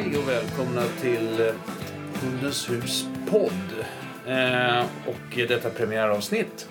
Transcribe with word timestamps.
Hej 0.00 0.18
och 0.18 0.28
välkomna 0.28 0.82
till 1.00 1.40
eh, 1.40 1.54
Hundens 2.22 2.70
hus 2.70 3.06
podd. 3.30 3.84
Eh, 4.26 4.80
och 4.80 5.48
detta 5.48 5.70
premiäravsnitt. 5.70 6.68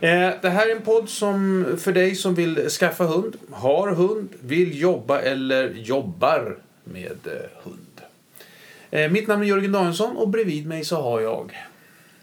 Eh, 0.00 0.30
det 0.42 0.48
här 0.48 0.70
är 0.70 0.76
en 0.76 0.82
podd 0.82 1.08
som 1.08 1.64
för 1.78 1.92
dig 1.92 2.14
som 2.14 2.34
vill 2.34 2.70
skaffa 2.70 3.04
hund, 3.04 3.36
har 3.50 3.90
hund, 3.90 4.28
vill 4.40 4.80
jobba 4.80 5.20
eller 5.20 5.70
jobbar 5.70 6.56
med 6.84 7.18
eh, 7.24 7.62
hund. 7.62 9.12
Mitt 9.12 9.28
namn 9.28 9.42
är 9.42 9.46
Jörgen 9.46 9.72
Danielsson 9.72 10.16
och 10.16 10.28
bredvid 10.28 10.66
mig 10.66 10.84
så 10.84 11.02
har 11.02 11.20
jag 11.20 11.66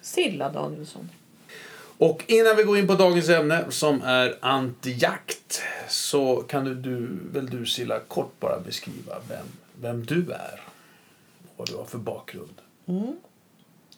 Silla 0.01 0.49
Danielsson. 0.49 1.09
Och 1.97 2.23
innan 2.27 2.55
vi 2.57 2.63
går 2.63 2.77
in 2.77 2.87
på 2.87 2.95
dagens 2.95 3.29
ämne 3.29 3.65
som 3.69 4.01
är 4.01 4.35
antijakt 4.39 5.61
så 5.89 6.35
kan 6.35 6.65
du, 6.65 6.75
du, 6.75 7.07
väl 7.33 7.49
du 7.49 7.65
Silla 7.65 7.99
kort 7.99 8.39
bara 8.39 8.59
beskriva 8.59 9.15
vem, 9.29 9.45
vem 9.83 10.05
du 10.05 10.31
är 10.31 10.61
och 11.43 11.53
vad 11.57 11.67
du 11.67 11.75
har 11.75 11.85
för 11.85 11.97
bakgrund. 11.97 12.61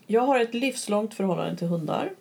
Jag 0.07 0.21
har 0.21 0.39
ett 0.39 0.53
livslångt 0.53 1.13
förhållande 1.13 1.57
till 1.57 1.67
hundar. 1.67 2.11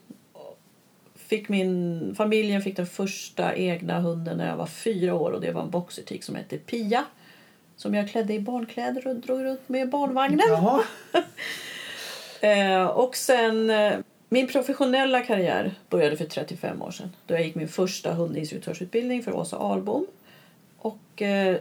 Fick 1.15 1.49
min, 1.49 2.15
familjen 2.17 2.63
fick 2.63 2.77
den 2.77 2.87
första 2.87 3.55
egna 3.55 4.01
hunden 4.01 4.39
när 4.39 4.49
jag 4.49 4.57
var 4.57 4.67
fyra 4.67 5.15
år 5.15 5.31
och 5.31 5.41
det 5.41 5.53
var 5.53 5.63
en 5.63 5.71
boxertik 5.71 6.25
som 6.25 6.35
hette 6.35 6.59
Pia. 6.59 7.05
Som 7.77 7.95
jag 7.95 8.11
klädde 8.11 8.35
i 8.35 8.41
barnkläder 8.41 9.09
och 9.09 9.17
drog 9.17 9.45
runt 9.45 9.69
med 9.69 9.91
barnvagnen. 9.91 10.47
Eh, 12.41 12.87
och 12.87 13.17
sen, 13.17 13.71
eh, 13.71 13.99
min 14.29 14.49
professionella 14.49 15.21
karriär 15.21 15.75
började 15.91 16.17
för 16.17 16.25
35 16.25 16.83
år 16.83 16.91
sedan. 16.91 17.13
Då 17.27 17.35
jag 17.35 17.45
gick 17.45 17.55
min 17.55 17.69
första 17.69 18.13
hundinstruktörsutbildning 18.13 19.23
för 19.23 19.33
Åsa 19.37 19.57
Ahlbom. 19.57 20.07
Och 20.79 21.23
eh, 21.23 21.57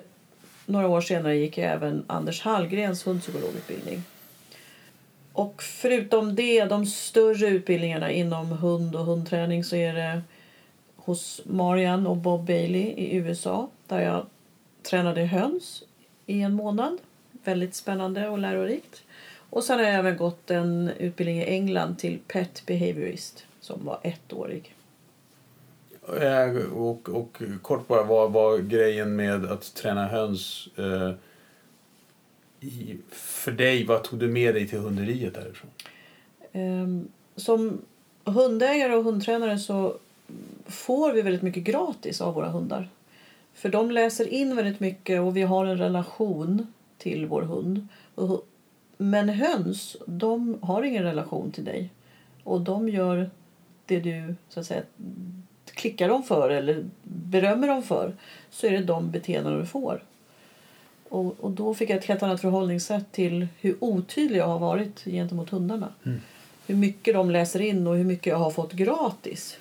några 0.66 0.88
år 0.88 1.02
senare 1.02 1.36
gick 1.36 1.58
jag 1.58 1.72
även 1.72 2.04
Anders 2.08 2.42
Hallgrens 2.42 3.08
hundpsykologutbildning. 3.08 4.04
Och 5.34 5.64
förutom 5.64 6.36
det, 6.36 6.66
de 6.66 6.86
större 6.86 7.48
utbildningarna 7.48 8.12
inom 8.12 8.52
hund 8.52 8.96
och 8.96 9.06
hundträning 9.06 9.64
så 9.64 9.76
är 9.76 9.94
det 9.94 10.22
hos 10.96 11.42
Marian 11.46 12.08
och 12.08 12.18
Bob 12.18 12.46
Bailey 12.46 12.82
i 12.82 13.16
USA 13.16 13.70
där 13.88 14.02
jag 14.02 14.26
tränade 14.84 15.22
höns 15.22 15.84
i 16.26 16.42
en 16.42 16.54
månad. 16.54 16.98
Väldigt 17.32 17.76
spännande 17.76 18.30
och 18.30 18.40
lärorikt. 18.40 19.04
Och 19.50 19.64
sen 19.64 19.80
har 19.80 19.86
jag 19.86 19.96
även 19.96 20.18
gått 20.18 20.52
en 20.52 20.92
utbildning 20.98 21.40
i 21.40 21.46
England 21.46 22.00
till 22.00 22.20
Pet 22.28 22.64
Behaviorist 22.66 23.46
som 23.60 23.86
var 23.86 24.00
ettårig. 24.04 24.73
Eh, 26.08 26.72
Och, 26.74 27.10
och 27.10 27.42
kort 27.62 27.88
bara, 27.88 28.04
vad 28.04 28.32
var 28.32 28.58
grejen 28.58 29.16
med 29.16 29.46
att 29.46 29.76
träna 29.76 30.08
höns 30.08 30.68
eh, 30.78 31.12
i, 32.60 32.98
för 33.10 33.52
dig? 33.52 33.86
Vad 33.86 34.04
tog 34.04 34.20
du 34.20 34.28
med 34.28 34.56
dig 34.56 34.68
till 34.68 34.80
hunderiet 34.80 35.34
därifrån? 35.34 35.70
Ehm, 36.52 37.08
Som 37.36 37.82
hundägare 38.26 38.96
och 38.96 39.04
hundtränare 39.04 39.60
så 39.60 39.98
får 40.66 41.14
vi 41.14 41.22
väldigt 41.22 41.42
mycket 41.42 41.64
gratis 41.64 42.22
av 42.22 42.34
våra 42.34 42.50
hundar. 42.50 42.90
För 43.54 43.70
de 43.70 43.92
läser 43.92 44.28
in 44.28 44.56
väldigt 44.56 44.80
mycket 44.80 45.22
och 45.22 45.38
vi 45.38 45.42
har 45.42 45.66
en 45.66 45.78
relation 45.78 46.74
till 46.98 47.26
vår 47.26 47.42
hund. 47.42 47.88
Men 48.98 49.30
höns, 49.30 49.98
de 50.06 50.58
har 50.62 50.84
ingen 50.84 51.04
relation 51.04 51.52
till 51.52 51.66
dig. 51.66 51.90
Och 52.44 52.62
de 52.62 52.90
gör 52.90 53.30
det 53.86 54.00
du 54.00 54.36
så 54.50 54.60
att 54.60 54.66
säga 54.66 54.84
klickar 55.84 56.10
dem 56.10 56.24
för 56.24 56.50
eller 56.50 56.86
berömmer 57.04 57.68
dem 57.68 57.84
för 57.84 58.14
så 58.50 58.68
är 58.68 58.72
det 58.72 58.84
de 58.84 59.12
beteenden 59.12 59.60
du 59.60 59.66
får. 59.66 60.04
Och, 61.10 61.40
och 61.40 61.52
då 61.52 61.74
fick 61.74 61.90
jag 61.90 61.98
ett 61.98 62.06
helt 62.06 62.24
annat 62.24 62.42
förhållningssätt 62.42 63.12
till 63.12 63.48
hur 63.60 63.76
otydlig 63.80 64.40
jag 64.40 64.48
har 64.48 64.60
varit 64.60 65.04
gentemot 65.04 65.50
hundarna. 65.50 65.94
Hur 66.68 66.76
mycket 66.76 67.14
de 67.14 67.32
läser 67.32 67.62
in 67.62 67.88
och 67.88 67.96
hur 67.96 68.04
mycket 68.04 68.26
jag 68.26 68.38
har 68.38 68.52
fått 68.52 68.74
gratis. 68.74 69.58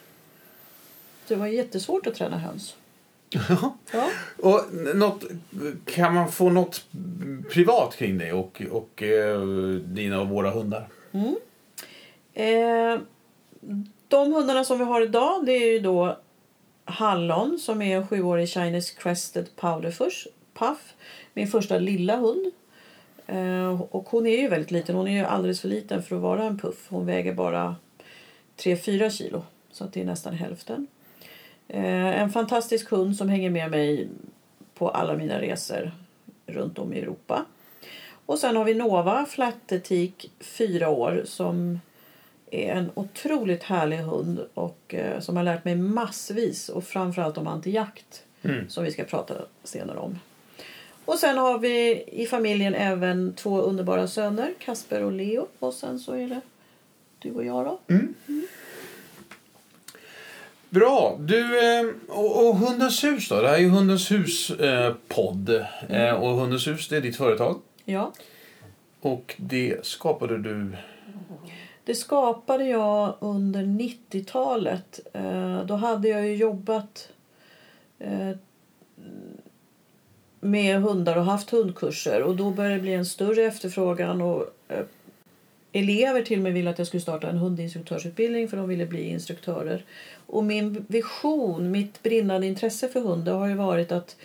Det 1.28 1.34
var 1.34 1.46
jättesvårt 1.46 2.06
att 2.06 2.14
träna 2.14 2.38
höns. 2.38 2.76
Ja. 3.92 4.10
Och 4.42 4.60
något, 4.94 5.24
kan 5.84 6.14
man 6.14 6.32
få 6.32 6.50
något 6.50 6.86
privat 7.50 7.96
kring 7.96 8.18
dig 8.18 8.32
och, 8.32 8.62
och 8.70 9.02
eh, 9.02 9.40
dina 9.74 10.20
och 10.20 10.28
våra 10.28 10.50
hundar? 10.50 10.88
Eh, 12.34 12.98
de 14.12 14.32
hundarna 14.32 14.64
som 14.64 14.78
vi 14.78 14.84
har 14.84 15.00
idag 15.00 15.46
det 15.46 15.52
är 15.52 15.72
ju 15.72 15.78
då 15.80 16.18
Hallon 16.84 17.58
som 17.58 17.82
är 17.82 17.96
en 17.96 18.06
sjuårig 18.06 18.48
Chinese 18.48 18.94
Crested 18.94 19.56
Powderfush 19.56 20.26
Puff. 20.54 20.94
Min 21.34 21.48
första 21.48 21.78
lilla 21.78 22.16
hund. 22.16 22.52
Eh, 23.26 23.82
och 23.82 24.08
hon 24.08 24.26
är 24.26 24.36
ju 24.36 24.48
väldigt 24.48 24.70
liten. 24.70 24.96
Hon 24.96 25.08
är 25.08 25.12
ju 25.12 25.24
alldeles 25.24 25.60
för 25.60 25.68
liten 25.68 26.02
för 26.02 26.16
att 26.16 26.22
vara 26.22 26.44
en 26.44 26.58
puff. 26.58 26.86
Hon 26.88 27.06
väger 27.06 27.32
bara 27.34 27.76
3-4 28.56 29.10
kilo. 29.10 29.44
Så 29.70 29.84
att 29.84 29.92
det 29.92 30.00
är 30.00 30.04
nästan 30.04 30.34
hälften. 30.34 30.86
Eh, 31.68 32.20
en 32.20 32.30
fantastisk 32.30 32.90
hund 32.90 33.16
som 33.16 33.28
hänger 33.28 33.50
med 33.50 33.70
mig 33.70 34.08
på 34.74 34.88
alla 34.88 35.16
mina 35.16 35.40
resor 35.40 35.92
runt 36.46 36.78
om 36.78 36.92
i 36.94 36.98
Europa. 36.98 37.44
Och 38.26 38.38
sen 38.38 38.56
har 38.56 38.64
vi 38.64 38.74
Nova 38.74 39.26
Flattetik, 39.26 40.30
fyra 40.40 40.88
år, 40.88 41.22
som 41.24 41.78
är 42.52 42.72
en 42.72 42.90
otroligt 42.94 43.62
härlig 43.62 43.96
hund 43.96 44.46
och 44.54 44.94
eh, 44.94 45.20
som 45.20 45.36
har 45.36 45.44
lärt 45.44 45.64
mig 45.64 45.76
massvis 45.76 46.68
och 46.68 46.84
framförallt 46.84 47.38
om 47.38 47.46
antijakt 47.46 48.22
som 48.68 48.84
vi 48.84 48.92
ska 48.92 49.04
prata 49.04 49.34
senare 49.64 49.98
om. 49.98 50.18
Och 51.04 51.18
sen 51.18 51.38
har 51.38 51.58
vi 51.58 52.04
i 52.06 52.26
familjen 52.26 52.74
även 52.74 53.34
två 53.34 53.60
underbara 53.60 54.08
söner, 54.08 54.54
Kasper 54.58 55.02
och 55.02 55.12
Leo. 55.12 55.46
Och 55.58 55.74
sen 55.74 55.98
så 55.98 56.12
är 56.12 56.28
det 56.28 56.40
du 57.18 57.30
och 57.30 57.44
jag 57.44 57.64
då. 57.64 57.80
Bra. 60.68 61.16
Du, 61.20 61.58
eh, 61.58 61.86
och, 62.08 62.48
och 62.48 62.56
Hundens 62.56 63.04
hus 63.04 63.28
då? 63.28 63.40
Det 63.40 63.48
här 63.48 63.54
är 63.54 63.58
ju 63.58 63.68
Hundens 63.68 64.10
hus-podd. 64.10 65.64
Eh, 65.88 66.14
och 66.14 66.36
Hundens 66.36 66.66
hus, 66.66 66.88
det 66.88 66.96
är 66.96 67.00
ditt 67.00 67.16
företag. 67.16 67.60
Ja. 67.84 68.12
Och 69.00 69.34
det 69.38 69.86
skapade 69.86 70.38
du... 70.38 70.76
Det 71.84 71.94
skapade 71.94 72.64
jag 72.64 73.14
under 73.20 73.62
90-talet. 73.62 75.00
Eh, 75.12 75.64
då 75.64 75.74
hade 75.74 76.08
jag 76.08 76.26
ju 76.26 76.36
jobbat 76.36 77.08
eh, 77.98 78.30
med 80.40 80.82
hundar 80.82 81.16
och 81.16 81.24
haft 81.24 81.50
hundkurser. 81.50 82.22
Och 82.22 82.36
då 82.36 82.50
började 82.50 82.74
det 82.74 82.80
bli 82.80 82.94
en 82.94 83.06
större 83.06 83.42
efterfrågan. 83.42 84.22
Och 84.22 84.46
eh, 84.68 84.84
elever 85.72 86.22
till 86.22 86.40
mig 86.40 86.52
ville 86.52 86.70
att 86.70 86.78
jag 86.78 86.86
skulle 86.86 87.00
starta 87.00 87.30
en 87.30 87.38
hundinstruktörsutbildning 87.38 88.48
för 88.48 88.56
de 88.56 88.68
ville 88.68 88.86
bli 88.86 89.02
instruktörer. 89.02 89.84
Och 90.26 90.44
min 90.44 90.84
vision, 90.88 91.70
mitt 91.70 92.02
brinnande 92.02 92.46
intresse 92.46 92.88
för 92.88 93.00
hundar 93.00 93.34
har 93.34 93.46
ju 93.46 93.54
varit 93.54 93.92
att 93.92 94.16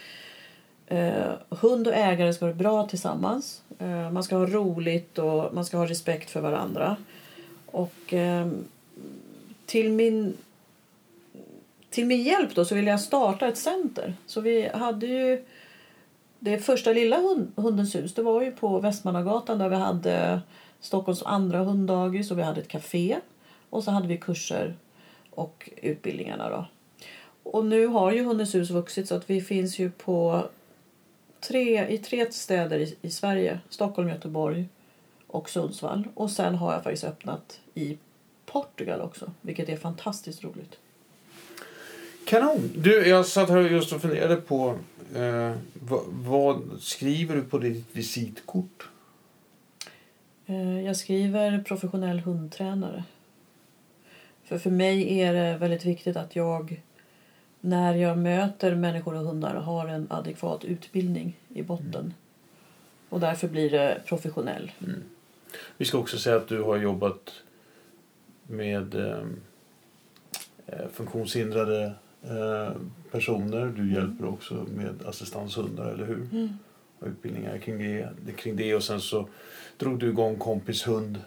eh, 0.87 1.33
hund 1.49 1.87
och 1.87 1.93
ägare 1.93 2.33
ska 2.33 2.45
vara 2.45 2.55
bra 2.55 2.87
tillsammans. 2.87 3.61
Eh, 3.79 4.11
man 4.11 4.23
ska 4.23 4.35
ha 4.35 4.45
roligt 4.45 5.17
och 5.17 5.53
man 5.53 5.65
ska 5.65 5.77
ha 5.77 5.85
respekt 5.85 6.29
för 6.29 6.41
varandra. 6.41 6.97
Och 7.71 8.13
eh, 8.13 8.47
till 9.65 9.91
min 9.91 10.37
till 11.89 12.05
min 12.05 12.23
hjälp 12.23 12.55
då 12.55 12.65
så 12.65 12.75
ville 12.75 12.91
jag 12.91 13.01
starta 13.01 13.47
ett 13.47 13.57
center. 13.57 14.15
Så 14.25 14.41
vi 14.41 14.69
hade 14.73 15.05
ju 15.05 15.45
det 16.39 16.57
första 16.59 16.93
lilla 16.93 17.17
hund, 17.17 17.51
Hundens 17.55 17.95
hus 17.95 18.13
det 18.13 18.21
var 18.21 18.41
ju 18.41 18.51
på 18.51 18.79
Västmannagatan 18.79 19.59
där 19.59 19.69
vi 19.69 19.75
hade 19.75 20.41
Stockholms 20.79 21.23
andra 21.23 21.63
hunddagis 21.63 22.31
och 22.31 22.37
vi 22.37 22.43
hade 22.43 22.61
ett 22.61 22.67
café. 22.67 23.17
Och 23.69 23.83
så 23.83 23.91
hade 23.91 24.07
vi 24.07 24.17
kurser 24.17 24.75
och 25.29 25.69
utbildningarna 25.81 26.49
då. 26.49 26.65
Och 27.43 27.65
nu 27.65 27.87
har 27.87 28.11
ju 28.11 28.23
Hundens 28.23 28.55
hus 28.55 28.69
vuxit 28.69 29.07
så 29.07 29.15
att 29.15 29.29
vi 29.29 29.41
finns 29.41 29.79
ju 29.79 29.91
på 29.91 30.45
tre, 31.39 31.87
i 31.87 31.97
tre 31.97 32.31
städer 32.31 32.79
i, 32.79 32.95
i 33.01 33.09
Sverige. 33.09 33.59
Stockholm, 33.69 34.09
Göteborg 34.09 34.65
och 35.27 35.49
Sundsvall. 35.49 36.07
Och 36.13 36.31
sen 36.31 36.55
har 36.55 36.73
jag 36.73 36.83
faktiskt 36.83 37.03
öppnat 37.03 37.59
i 37.77 37.97
Portugal 38.45 39.01
också, 39.01 39.31
vilket 39.41 39.69
är 39.69 39.77
fantastiskt 39.77 40.43
roligt. 40.43 40.77
Kanon! 42.25 42.71
Du, 42.75 43.07
jag 43.07 43.25
satt 43.25 43.49
här 43.49 43.59
just 43.59 43.93
och 43.93 44.01
funderade 44.01 44.35
på... 44.35 44.77
Eh, 45.15 45.55
vad, 45.73 46.03
vad 46.07 46.61
skriver 46.79 47.35
du 47.35 47.43
på 47.43 47.57
ditt 47.57 47.85
visitkort? 47.91 48.89
Eh, 50.45 50.85
Jag 50.85 50.97
skriver 50.97 51.63
professionell 51.67 52.19
hundtränare. 52.19 53.03
För 54.43 54.57
för 54.57 54.69
mig 54.69 55.19
är 55.19 55.33
det 55.33 55.57
väldigt 55.57 55.85
viktigt 55.85 56.17
att 56.17 56.35
jag 56.35 56.81
när 57.61 57.95
jag 57.95 58.17
möter 58.17 58.75
människor 58.75 59.15
och 59.15 59.25
hundar 59.25 59.53
har 59.53 59.87
en 59.87 60.07
adekvat 60.09 60.65
utbildning 60.65 61.39
i 61.53 61.63
botten. 61.63 62.13
Och 63.09 63.19
därför 63.19 63.47
blir 63.47 63.69
det 63.69 64.01
professionell. 64.05 64.71
Vi 65.77 65.85
ska 65.85 65.97
också 65.97 66.17
säga 66.17 66.35
att 66.35 66.47
du 66.47 66.61
har 66.61 66.77
jobbat 66.77 67.33
med 68.47 68.95
eh, 68.95 69.17
eh, 70.67 70.87
funktionshindrade 70.93 71.93
eh, 72.23 72.71
personer. 73.11 73.65
Du 73.65 73.93
hjälper 73.93 74.25
också 74.29 74.65
med 74.75 75.05
assistanshundar, 75.05 75.85
eller 75.91 76.05
hur? 76.05 76.49
utbildningar 77.05 77.57
kring 77.57 77.77
det, 77.77 78.09
kring 78.37 78.55
det 78.55 78.75
och 78.75 78.83
sen 78.83 79.01
så 79.01 79.27
drog 79.77 79.99
du 79.99 80.09
igång 80.09 80.35
kompis 80.37 80.87
hund, 80.87 81.17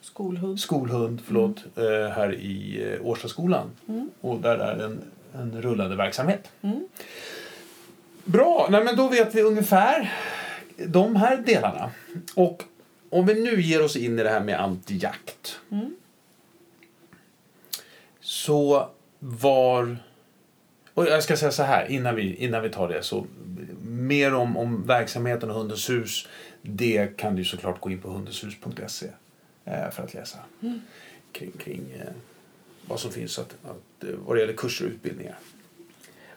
Skolhund. 0.00 0.60
skolhund 0.60 1.20
förlåt, 1.24 1.64
Mm. 1.76 2.02
eh, 2.04 2.08
här 2.10 2.34
i 2.34 2.82
eh, 2.92 3.06
Årstaskolan. 3.06 3.70
Och 4.20 4.40
där 4.40 4.58
är 4.58 4.84
en, 4.84 5.00
en 5.34 5.62
rullande 5.62 5.96
verksamhet. 5.96 6.48
Mm. 6.62 6.88
Bra, 8.24 8.68
Nej, 8.70 8.84
men 8.84 8.96
då 8.96 9.08
vet 9.08 9.34
vi 9.34 9.42
ungefär 9.42 10.12
de 10.86 11.16
här 11.16 11.36
delarna. 11.36 11.90
Och 12.34 12.62
om 13.10 13.26
vi 13.26 13.34
nu 13.42 13.60
ger 13.60 13.84
oss 13.84 13.96
in 13.96 14.18
i 14.18 14.22
det 14.22 14.28
här 14.30 14.40
med 14.44 14.60
antijakt. 14.60 15.60
Mm. 15.70 15.94
Så 18.40 18.88
var... 19.18 19.96
Och 20.94 21.06
jag 21.06 21.22
ska 21.22 21.36
säga 21.36 21.52
så 21.52 21.62
här 21.62 21.90
innan 21.90 22.16
vi, 22.16 22.34
innan 22.34 22.62
vi 22.62 22.70
tar 22.70 22.88
det. 22.88 23.02
så 23.02 23.26
Mer 23.82 24.34
om, 24.34 24.56
om 24.56 24.86
verksamheten 24.86 25.50
och 25.50 25.56
Hundens 25.56 25.90
hus. 25.90 26.28
Det 26.62 27.16
kan 27.16 27.36
du 27.36 27.44
såklart 27.44 27.80
gå 27.80 27.90
in 27.90 28.00
på 28.00 28.08
hundenshus.se 28.08 29.06
eh, 29.64 29.90
för 29.90 30.02
att 30.02 30.14
läsa 30.14 30.38
kring, 31.32 31.52
kring 31.52 31.80
eh, 32.00 32.12
vad 32.86 33.00
som 33.00 33.10
finns 33.10 33.38
att, 33.38 33.56
att, 33.64 34.08
eh, 34.08 34.14
vad 34.26 34.36
det 34.36 34.40
gäller 34.40 34.56
kurser 34.56 34.84
och 34.84 34.90
utbildningar. 34.90 35.38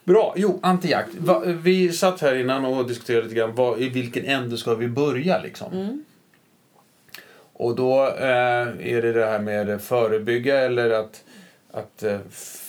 Bra. 0.03 0.33
Jo, 0.37 0.59
antijakt. 0.61 1.15
Va, 1.15 1.39
vi 1.45 1.91
satt 1.91 2.21
här 2.21 2.35
innan 2.35 2.65
och 2.65 2.87
diskuterade 2.87 3.23
lite 3.23 3.35
grann 3.35 3.55
vad, 3.55 3.81
i 3.81 3.89
vilken 3.89 4.25
ände 4.25 4.57
ska 4.57 4.75
vi 4.75 4.87
börja 4.87 5.41
liksom. 5.41 5.73
Mm. 5.73 6.05
Och 7.53 7.75
då 7.75 8.07
eh, 8.07 8.67
är 8.93 9.01
det 9.01 9.13
det 9.13 9.25
här 9.25 9.39
med 9.39 9.81
förebygga 9.81 10.59
eller 10.59 10.89
att, 10.89 11.23
att 11.73 12.03
eh, 12.03 12.19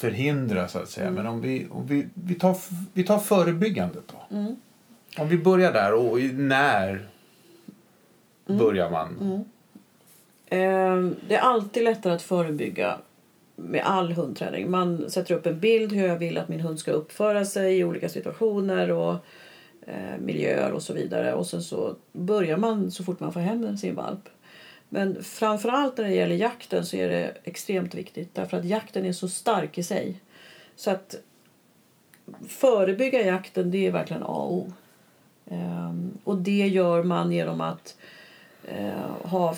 förhindra 0.01 0.69
så 0.69 0.79
att 0.79 0.89
säga. 0.89 1.11
Men 1.11 1.27
om 1.27 1.41
vi, 1.41 1.67
om 1.71 1.87
vi, 1.87 2.09
vi, 2.15 2.35
tar, 2.35 2.57
vi 2.93 3.05
tar 3.05 3.19
förebyggandet 3.19 4.05
då. 4.07 4.37
Mm. 4.37 4.57
Om 5.19 5.29
vi 5.29 5.39
börjar 5.39 5.73
där 5.73 5.95
och 5.95 6.19
när 6.35 7.07
börjar 8.47 8.91
man? 8.91 9.45
Eh, 10.47 11.17
Det 11.29 11.35
är 11.35 11.41
alltid 11.41 11.85
lättare 11.85 12.13
att 12.13 12.23
förebygga 12.23 12.99
med 13.57 13.83
all 13.85 14.13
hundträning. 14.13 14.71
Man 14.71 15.11
sätter 15.11 15.35
upp 15.35 15.47
en 15.47 15.61
bild 15.61 15.93
hur 15.93 16.07
jag 16.07 16.19
vill 16.19 16.39
att 16.39 16.49
min 16.49 16.61
hund 16.61 16.79
ska 16.79 16.93
uppföra 16.93 17.45
sig 17.45 17.79
i 17.79 17.85
olika 17.85 18.09
situationer 18.09 18.91
och 18.91 19.15
eh, 19.87 20.19
miljöer 20.21 20.73
och 20.73 20.83
så 20.83 20.93
vidare. 20.93 21.35
Och 21.35 21.47
sen 21.47 21.63
så 21.63 21.95
börjar 22.13 22.57
man 22.57 22.91
så 22.91 23.05
fort 23.05 23.21
man 23.21 23.33
får 23.33 23.41
hem 23.41 23.77
sin 23.77 23.95
valp. 23.95 24.29
Men 24.95 25.25
framförallt 25.25 25.97
när 25.97 26.05
det 26.05 26.15
gäller 26.15 26.37
jakten 26.37 26.87
så 26.87 26.97
är 26.97 27.09
det 27.09 27.35
extremt 27.45 27.95
viktigt 27.95 28.35
därför 28.35 28.57
att 28.57 28.65
jakten 28.65 29.05
är 29.05 29.13
så 29.13 29.29
stark 29.29 29.79
i 29.79 29.83
sig. 29.83 30.21
Så 30.77 30.91
att 30.91 31.15
förebygga 32.49 33.27
jakten 33.27 33.71
det 33.71 33.87
är 33.87 33.91
verkligen 33.91 34.23
A 34.23 34.27
och 34.27 34.53
O. 34.53 34.73
Ehm, 35.51 36.19
och 36.25 36.37
det 36.37 36.69
gör 36.69 37.03
man 37.03 37.33
genom 37.33 37.61
att 37.61 37.97
eh, 38.69 39.29
ha 39.31 39.57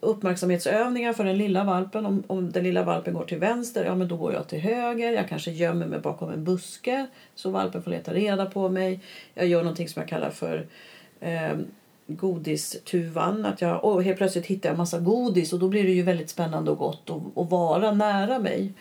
uppmärksamhetsövningar 0.00 1.12
för 1.12 1.24
den 1.24 1.38
lilla 1.38 1.64
valpen. 1.64 2.06
Om, 2.06 2.22
om 2.26 2.52
den 2.52 2.64
lilla 2.64 2.84
valpen 2.84 3.14
går 3.14 3.24
till 3.24 3.38
vänster, 3.38 3.84
ja 3.84 3.94
men 3.94 4.08
då 4.08 4.16
går 4.16 4.32
jag 4.32 4.48
till 4.48 4.60
höger. 4.60 5.12
Jag 5.12 5.28
kanske 5.28 5.50
gömmer 5.50 5.86
mig 5.86 5.98
bakom 5.98 6.30
en 6.30 6.44
buske 6.44 7.06
så 7.34 7.50
valpen 7.50 7.82
får 7.82 7.90
leta 7.90 8.14
reda 8.14 8.46
på 8.46 8.68
mig. 8.68 9.00
Jag 9.34 9.46
gör 9.46 9.62
någonting 9.62 9.88
som 9.88 10.00
jag 10.00 10.08
kallar 10.08 10.30
för 10.30 10.66
eh, 11.20 11.56
godistuvan. 12.16 13.44
Att 13.46 13.60
jag, 13.60 13.84
och 13.84 14.02
helt 14.02 14.18
plötsligt 14.18 14.46
hittar 14.46 14.68
jag 14.68 14.78
massa 14.78 14.98
godis 14.98 15.52
och 15.52 15.58
då 15.58 15.68
blir 15.68 15.84
det 15.84 15.90
ju 15.92 16.02
väldigt 16.02 16.30
spännande 16.30 16.70
och 16.70 16.78
gott 16.78 17.10
att, 17.10 17.38
att 17.44 17.50
vara 17.50 17.92
nära 17.92 18.38
mig. 18.38 18.72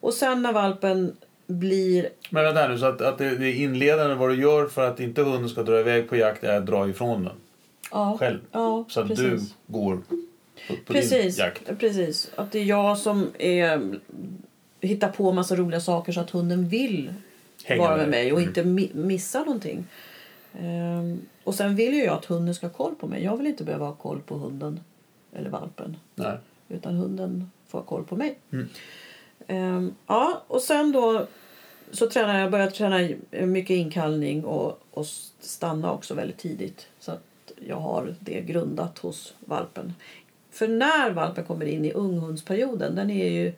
Och 0.00 0.14
sen 0.14 0.42
när 0.42 0.52
valpen 0.52 1.16
blir 1.46 2.08
Men 2.30 2.44
vänta 2.44 2.68
nu, 2.68 2.78
så 2.78 2.86
att, 2.86 3.00
att 3.00 3.18
det, 3.18 3.36
det 3.36 3.46
är 3.46 3.54
inledande 3.54 4.14
vad 4.14 4.28
du 4.30 4.40
gör 4.42 4.66
för 4.68 4.88
att 4.88 5.00
inte 5.00 5.22
hunden 5.22 5.48
ska 5.48 5.62
dra 5.62 5.80
iväg 5.80 6.08
på 6.08 6.16
jakt 6.16 6.44
är 6.44 6.56
att 6.56 6.66
dra 6.66 6.88
ifrån 6.88 7.24
den 7.24 7.32
ja, 7.90 8.16
själv. 8.20 8.38
ja, 8.52 8.84
Så 8.88 9.00
att 9.00 9.08
precis. 9.08 9.24
du 9.26 9.72
går 9.72 9.96
på, 10.68 10.74
Precis, 10.92 11.36
din 11.36 11.44
jakt. 11.46 11.78
precis. 11.78 12.30
Att 12.36 12.52
det 12.52 12.58
är 12.58 12.64
jag 12.64 12.98
som 12.98 13.26
är, 13.38 13.94
hittar 14.80 15.08
på 15.08 15.32
massa 15.32 15.56
roliga 15.56 15.80
saker 15.80 16.12
så 16.12 16.20
att 16.20 16.30
hunden 16.30 16.68
vill 16.68 17.12
Hänga 17.64 17.82
vara 17.82 17.90
med. 17.96 18.00
med 18.00 18.08
mig 18.10 18.32
och 18.32 18.38
Mm. 18.38 18.48
inte 18.48 18.62
mi- 18.62 18.96
missa 19.06 19.38
någonting. 19.38 19.84
Ehm, 20.60 21.26
och 21.44 21.54
sen 21.54 21.76
vill 21.76 21.94
ju 21.94 22.04
jag 22.04 22.14
att 22.14 22.24
hunden 22.24 22.54
ska 22.54 22.66
ha 22.66 22.74
koll 22.74 22.94
på 22.94 23.06
mig. 23.06 23.24
Jag 23.24 23.36
vill 23.36 23.46
inte 23.46 23.64
behöva 23.64 23.86
ha 23.86 23.94
koll 23.94 24.20
på 24.20 24.34
hunden 24.34 24.80
eller 25.32 25.50
valpen. 25.50 25.96
Nej. 26.14 26.38
Utan 26.68 26.94
hunden 26.94 27.50
får 27.66 27.78
ha 27.78 27.86
koll 27.86 28.04
på 28.04 28.16
mig. 28.16 28.38
Mm. 28.52 28.68
Ehm, 29.46 29.94
ja, 30.06 30.42
och 30.46 30.62
sen 30.62 30.92
då 30.92 31.26
så 31.90 32.10
tränar 32.10 32.40
jag, 32.40 32.50
börjar 32.50 32.70
träna 32.70 33.08
mycket 33.46 33.74
inkallning 33.74 34.44
och, 34.44 34.80
och 34.90 35.06
stanna 35.40 35.92
också 35.92 36.14
väldigt 36.14 36.38
tidigt. 36.38 36.88
Så 36.98 37.12
att 37.12 37.52
jag 37.66 37.76
har 37.76 38.14
det 38.20 38.40
grundat 38.40 38.98
hos 38.98 39.34
valpen. 39.40 39.94
För 40.50 40.68
när 40.68 41.10
valpen 41.10 41.44
kommer 41.44 41.66
in 41.66 41.84
i 41.84 41.92
unghundsperioden, 41.92 42.94
den 42.94 43.10
är 43.10 43.30
ju 43.30 43.52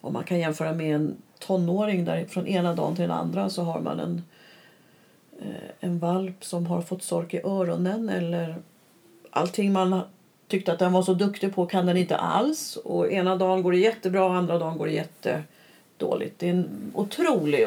om 0.00 0.12
man 0.12 0.24
kan 0.24 0.38
jämföra 0.38 0.72
med 0.72 0.94
en 0.94 1.16
tonåring 1.38 2.04
där 2.04 2.24
från 2.24 2.46
ena 2.46 2.74
dagen 2.74 2.96
till 2.96 3.02
den 3.02 3.10
andra 3.10 3.50
så 3.50 3.62
har 3.62 3.80
man 3.80 4.00
en, 4.00 4.22
en 5.80 5.98
valp 5.98 6.44
som 6.44 6.66
har 6.66 6.82
fått 6.82 7.02
sork 7.02 7.34
i 7.34 7.40
öronen 7.44 8.08
eller 8.08 8.56
allting 9.30 9.72
man 9.72 10.00
tyckte 10.48 10.72
att 10.72 10.78
den 10.78 10.92
var 10.92 11.02
så 11.02 11.14
duktig 11.14 11.54
på 11.54 11.66
kan 11.66 11.86
den 11.86 11.96
inte 11.96 12.16
alls. 12.16 12.76
Och 12.76 13.12
ena 13.12 13.36
dagen 13.36 13.62
går 13.62 13.72
det 13.72 13.78
jättebra 13.78 14.24
och 14.24 14.34
andra 14.34 14.58
dagen 14.58 14.78
går 14.78 14.86
det 14.86 14.92
jättedåligt. 14.92 16.38
Det 16.38 16.46
är 16.46 16.50
en 16.50 16.92
otrolig 16.94 17.66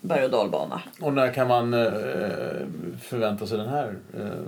berg 0.00 0.24
och 0.24 0.30
dalbana. 0.30 0.82
Och 1.00 1.12
när 1.12 1.32
kan 1.32 1.48
man 1.48 1.74
eh, 1.74 1.92
förvänta 3.00 3.46
sig 3.46 3.58
den 3.58 3.68
här 3.68 3.96
eh, 4.18 4.42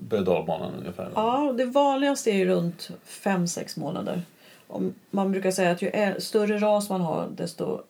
berg 0.00 0.20
och 0.20 0.26
dalbanan 0.26 0.72
ungefär? 0.78 1.10
Ja, 1.14 1.54
det 1.58 1.64
vanligaste 1.64 2.30
är 2.30 2.46
runt 2.46 2.90
5-6 3.06 3.80
månader. 3.80 4.22
Om 4.66 4.94
man 5.10 5.32
brukar 5.32 5.50
säga 5.50 5.70
att 5.70 5.82
ju 5.82 6.14
större 6.18 6.58
ras 6.58 6.90
man 6.90 7.00
har 7.00 7.28
desto 7.36 7.80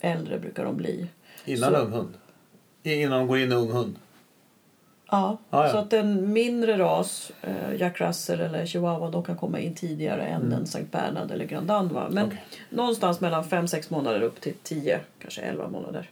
äldre 0.00 0.38
brukar 0.38 0.64
de 0.64 0.76
bli. 0.76 1.06
Innan 1.44 1.72
så- 1.72 1.84
hund? 1.84 2.14
Innan 2.82 3.18
de 3.18 3.28
går 3.28 3.38
in 3.38 3.52
i 3.52 3.54
ung 3.54 3.70
hund? 3.72 3.98
Ja, 5.10 5.36
Ah, 5.50 5.66
ja. 5.66 5.72
så 5.72 5.78
att 5.78 5.92
en 5.92 6.32
mindre 6.32 6.78
ras, 6.78 7.32
eh, 7.42 7.74
Jack 7.78 8.00
Russell 8.00 8.40
eller 8.40 8.66
Chihuahua, 8.66 9.10
de 9.10 9.22
kan 9.24 9.36
komma 9.36 9.60
in 9.60 9.74
tidigare 9.74 10.26
än 10.26 10.52
en 10.52 10.66
Sankt 10.66 10.92
Bernhard 10.92 11.30
eller 11.30 11.44
Grand 11.44 11.66
Dane. 11.66 11.92
va? 11.92 12.08
Men 12.10 12.26
Okej. 12.26 12.44
någonstans 12.70 13.20
mellan 13.20 13.44
5-6 13.44 13.90
månader 13.90 14.22
upp 14.22 14.40
till 14.40 14.54
10, 14.62 15.00
kanske 15.18 15.40
11 15.42 15.68
månader. 15.68 16.10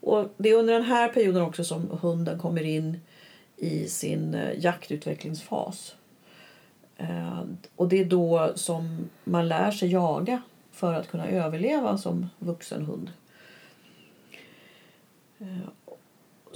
Och 0.00 0.28
det 0.36 0.48
är 0.48 0.54
under 0.58 0.74
den 0.74 0.82
här 0.82 1.08
perioden 1.08 1.42
också 1.42 1.64
som 1.64 1.98
hunden 2.02 2.38
kommer 2.38 2.62
in 2.62 3.00
i 3.56 3.88
sin 3.88 4.34
eh, 4.34 4.58
jaktutvecklingsfas. 4.58 5.94
Eh, 6.96 7.42
och 7.76 7.88
det 7.88 8.00
är 8.00 8.04
då 8.04 8.52
som 8.54 9.08
man 9.24 9.48
lär 9.48 9.70
sig 9.70 9.92
jaga 9.92 10.42
för 10.72 10.94
att 10.94 11.08
kunna 11.08 11.28
överleva 11.28 11.98
som 11.98 12.26
vuxen 12.38 12.84
hund. 12.84 13.10
Eh, 15.38 15.46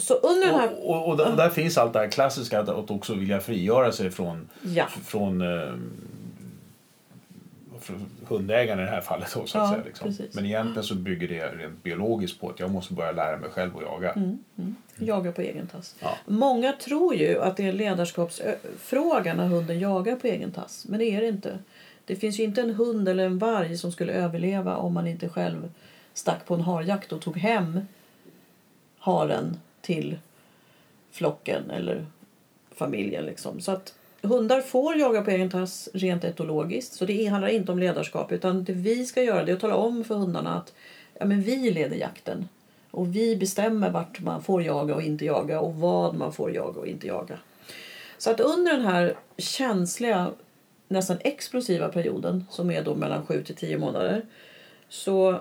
Så 0.00 0.14
under 0.14 0.47
den 0.47 0.61
här... 0.61 0.71
Och, 0.73 0.97
och, 0.97 1.09
och 1.09 1.16
där, 1.16 1.37
där 1.37 1.50
finns 1.50 1.78
allt 1.78 1.92
det 1.92 1.99
här 1.99 2.09
klassiska 2.11 2.61
att, 2.61 2.90
också 2.90 3.14
vilja 3.14 3.40
frigöra 3.40 3.92
sig 3.92 4.11
från, 4.11 4.49
Ja. 4.62 4.87
från, 4.87 5.40
eh, 5.40 5.75
hundägaren 8.28 8.80
i 8.80 8.83
det 8.83 8.90
här 8.90 9.00
fallet. 9.00 9.28
Då, 9.35 9.47
så 9.47 9.59
att 9.59 9.64
Ja, 9.64 9.71
säga, 9.71 9.85
liksom. 9.85 10.26
Men 10.33 10.47
egentligen 10.47 10.83
så 10.85 10.95
bygger 10.95 11.28
det 11.28 11.47
rent 11.47 11.83
biologiskt 11.83 12.40
på 12.40 12.49
att 12.49 12.61
jag 12.61 12.71
måste 12.71 12.95
börja 12.95 13.12
lära 13.12 13.37
mig 13.37 13.50
själv 13.50 13.76
att 13.76 13.83
jaga. 13.83 14.12
Mm, 14.12 14.38
mm. 14.59 14.76
Jaga 14.99 15.33
på 15.33 15.40
egen 15.40 15.66
tass. 15.66 15.95
Ja. 16.00 16.16
Många 16.26 16.73
tror 16.73 17.14
ju 17.14 17.42
att 17.42 17.57
det 17.57 17.64
är 17.64 17.69
en 17.69 17.76
ledarskapsfråga 17.76 19.35
när 19.35 19.47
hunden 19.47 19.80
jagar 19.80 20.16
på 20.16 20.26
egen 20.26 20.52
tass. 20.52 20.87
Men 20.88 20.99
det 20.99 21.04
är 21.04 21.21
det 21.21 21.28
inte. 21.28 21.59
Det 22.04 22.16
finns 22.16 22.38
ju 22.40 22.45
inte 22.45 22.61
en 22.61 22.75
hund 22.75 23.09
eller 23.09 23.26
en 23.26 23.38
varg 23.38 23.76
som 23.76 23.92
skulle 23.92 24.12
överleva 24.12 24.76
om 24.76 24.95
man 24.95 25.07
inte 25.07 25.28
själv 25.28 25.71
stack 26.14 26.47
på 26.47 26.54
en 26.54 26.61
harjakt 26.61 27.12
och 27.12 27.21
tog 27.21 27.37
hem 27.37 27.80
haren 28.99 29.61
till 29.83 30.19
flocken 31.11 31.71
eller 31.71 32.07
familjen. 32.71 33.25
Liksom. 33.25 33.61
Så 33.61 33.73
att 33.73 33.95
hundar 34.23 34.61
får 34.61 34.97
jaga 34.97 35.23
på 35.23 35.31
egen 35.31 35.51
tass 35.51 35.89
rent 35.95 36.25
etologiskt. 36.25 36.93
Så 36.93 37.05
det 37.05 37.27
handlar 37.27 37.49
inte 37.49 37.73
om 37.73 37.79
ledarskap. 37.79 38.33
Utan 38.33 38.65
det 38.65 38.73
vi 38.73 39.07
ska 39.07 39.23
göra 39.23 39.45
det 39.45 39.53
är 39.53 39.55
att 39.55 39.61
tala 39.61 39.77
om 39.77 40.05
för 40.05 40.15
hundarna 40.15 40.57
att 40.57 40.75
ja, 41.19 41.27
men 41.27 41.43
vi 41.43 41.71
leder 41.71 41.97
jakten. 41.97 42.49
Och 42.91 43.17
vi 43.17 43.37
bestämmer 43.37 43.91
vart 43.91 44.21
man 44.21 44.43
får 44.43 44.63
jaga 44.63 44.95
och 44.95 45.03
inte 45.03 45.25
jaga 45.25 45.61
och 45.61 45.75
vad 45.75 46.15
man 46.15 46.33
får 46.33 46.55
jaga 46.55 46.81
och 46.81 46.87
inte 46.87 47.07
jaga. 47.07 47.39
Så 48.19 48.31
att 48.31 48.41
under 48.41 48.73
den 48.73 48.85
här 48.85 49.15
känsliga, 49.39 50.31
nästan 50.89 51.19
explosiva 51.21 51.89
perioden 51.89 52.45
som 52.51 52.71
är 52.71 52.85
då 52.85 52.95
mellan 52.95 53.27
7 53.27 53.45
till 53.45 53.57
10 53.57 53.79
månader 53.79 54.27
så 54.89 55.41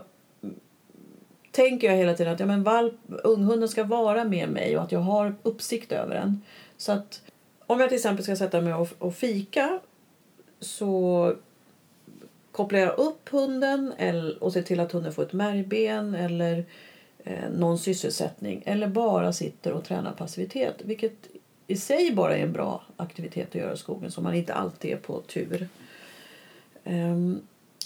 tänker 1.60 1.88
jag 1.88 1.98
hela 1.98 2.14
tiden 2.14 2.34
att 2.34 2.40
ja, 2.40 2.46
men 2.46 2.64
valp, 2.64 2.96
unghunden 3.24 3.70
ska 3.70 3.84
vara 3.84 4.24
med 4.24 4.50
mig 4.50 4.78
och 4.78 4.84
att 4.84 4.92
jag 4.92 5.00
har 5.00 5.36
uppsikt 5.44 5.92
över 5.92 6.16
den. 6.16 6.42
Så 6.78 6.92
att 6.92 7.22
om 7.66 7.80
jag 7.80 7.90
till 7.90 7.96
exempel 7.96 8.24
ska 8.24 8.36
sätta 8.36 8.62
mig 8.62 8.74
och, 8.74 8.88
och 9.00 9.16
fika 9.16 9.80
så 10.60 11.34
kopplar 12.52 12.80
jag 12.80 13.00
upp 13.00 13.30
hunden 13.30 13.94
eller, 13.98 14.44
och 14.44 14.54
ser 14.54 14.62
till 14.62 14.80
att 14.80 14.92
hunden 14.92 15.14
får 15.14 15.24
ett 15.24 15.34
märgben 15.34 16.16
eller 16.16 16.66
eh, 17.24 17.50
någon 17.58 17.80
sysselsättning 17.80 18.64
eller 18.66 18.88
bara 18.88 19.34
sitter 19.34 19.72
och 19.74 19.84
tränar 19.84 20.14
passivitet. 20.14 20.76
Vilket 20.84 21.30
i 21.68 21.78
sig 21.78 22.12
bara 22.12 22.38
är 22.38 22.44
en 22.44 22.54
bra 22.54 22.84
aktivitet 22.98 23.48
att 23.50 23.56
göra 23.56 23.74
i 23.74 23.78
skogen 23.78 24.12
som 24.12 24.24
man 24.24 24.34
inte 24.34 24.54
alltid 24.54 24.92
är 24.92 24.98
på 24.98 25.22
tur. 25.22 25.68
Ehm, 26.84 27.42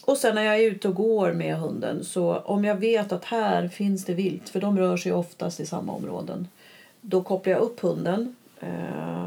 och 0.05 0.17
sen 0.17 0.35
när 0.35 0.43
jag 0.43 0.55
är 0.55 0.71
ute 0.71 0.87
och 0.87 0.95
går 0.95 1.33
med 1.33 1.57
hunden 1.57 2.03
så 2.03 2.37
om 2.37 2.65
jag 2.65 2.75
vet 2.75 3.11
att 3.11 3.25
här 3.25 3.67
finns 3.67 4.05
det 4.05 4.13
vilt, 4.13 4.49
för 4.49 4.61
de 4.61 4.77
rör 4.77 4.97
sig 4.97 5.13
oftast 5.13 5.59
i 5.59 5.65
samma 5.65 5.93
områden, 5.93 6.47
då 7.01 7.23
kopplar 7.23 7.53
jag 7.53 7.61
upp 7.61 7.79
hunden. 7.79 8.35
Eh, 8.59 9.25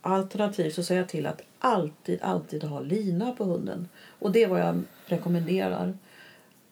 alternativt 0.00 0.74
så 0.74 0.82
säger 0.82 1.00
jag 1.00 1.08
till 1.08 1.26
att 1.26 1.42
alltid, 1.58 2.18
alltid 2.22 2.64
ha 2.64 2.80
lina 2.80 3.32
på 3.32 3.44
hunden. 3.44 3.88
Och 4.18 4.32
det 4.32 4.42
är 4.42 4.48
vad 4.48 4.60
jag 4.60 4.82
rekommenderar. 5.06 5.94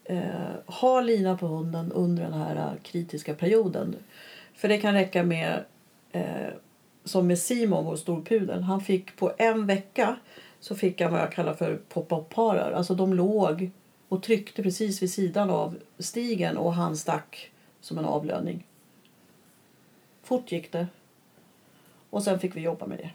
Eh, 0.03 0.21
ha 0.65 1.01
lina 1.01 1.37
på 1.37 1.47
hunden 1.47 1.91
under 1.91 2.23
den 2.23 2.33
här 2.33 2.55
eh, 2.55 2.81
kritiska 2.83 3.33
perioden. 3.33 3.95
För 4.55 4.67
det 4.67 4.77
kan 4.77 4.93
räcka 4.93 5.23
med, 5.23 5.63
eh, 6.11 6.49
som 7.03 7.27
med 7.27 7.39
Simon, 7.39 7.85
vår 7.85 7.95
storpudel. 7.95 8.61
Han 8.61 8.81
fick 8.81 9.15
på 9.15 9.33
en 9.37 9.65
vecka 9.65 10.15
så 10.59 10.75
fick 10.75 11.01
han 11.01 11.11
vad 11.11 11.21
jag 11.21 11.31
kallar 11.31 11.53
för 11.53 11.79
pop-up-parar. 11.89 12.71
Alltså 12.71 12.95
de 12.95 13.13
låg 13.13 13.71
och 14.09 14.23
tryckte 14.23 14.63
precis 14.63 15.01
vid 15.01 15.13
sidan 15.13 15.49
av 15.49 15.75
stigen 15.99 16.57
och 16.57 16.73
han 16.73 16.97
stack 16.97 17.51
som 17.81 17.97
en 17.97 18.05
avlöning. 18.05 18.65
Fort 20.23 20.51
gick 20.51 20.71
det. 20.71 20.87
Och 22.09 22.23
sen 22.23 22.39
fick 22.39 22.55
vi 22.55 22.61
jobba 22.61 22.85
med 22.85 22.97
det. 22.97 23.09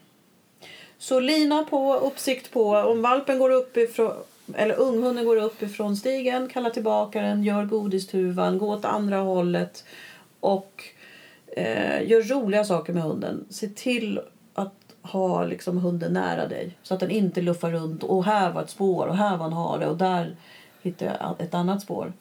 Så 0.99 1.21
lina 1.21 1.65
på, 1.65 1.95
uppsikt 1.95 2.51
på. 2.51 2.77
Om 2.77 3.03
valpen 3.03 3.39
går 3.39 3.51
upp 3.51 3.77
ifrån, 3.77 4.13
eller 4.55 4.75
unghunden 4.75 5.25
går 5.25 5.37
upp 5.37 5.63
ifrån 5.63 5.97
stigen, 5.97 6.49
kalla 6.49 6.71
tillbaka 6.71 7.23
den, 7.23 7.45
gör 7.45 7.65
godistuvan, 7.65 8.59
gå 8.59 8.71
åt 8.71 8.85
andra 8.85 9.17
hållet 9.17 9.85
och 10.41 10.85
eh, 11.47 12.11
gör 12.11 12.23
roliga 12.23 12.65
saker 12.65 12.93
med 12.93 13.03
hunden. 13.03 13.47
Se 13.51 13.69
till 13.69 14.21
att 14.55 14.84
ha 15.05 15.45
liksom 15.45 15.79
hunden 15.79 16.13
nära 16.13 16.49
dig 16.49 16.77
så 16.83 16.95
att 16.95 17.01
den 17.01 17.11
inte 17.11 17.43
luffar 17.43 17.71
runt 17.71 18.03
och 18.03 18.25
här 18.25 18.53
var 18.53 18.63
ett 18.63 18.71
spår 18.71 19.07
och 19.07 19.17
här 19.17 19.37
var 19.37 19.47
en 19.47 19.53
hare 19.53 19.87
och 19.87 19.97
där 19.97 20.37
hittade 20.83 21.17
jag 21.21 21.41
ett 21.41 21.55
annat 21.55 21.83
spår. 21.83 22.13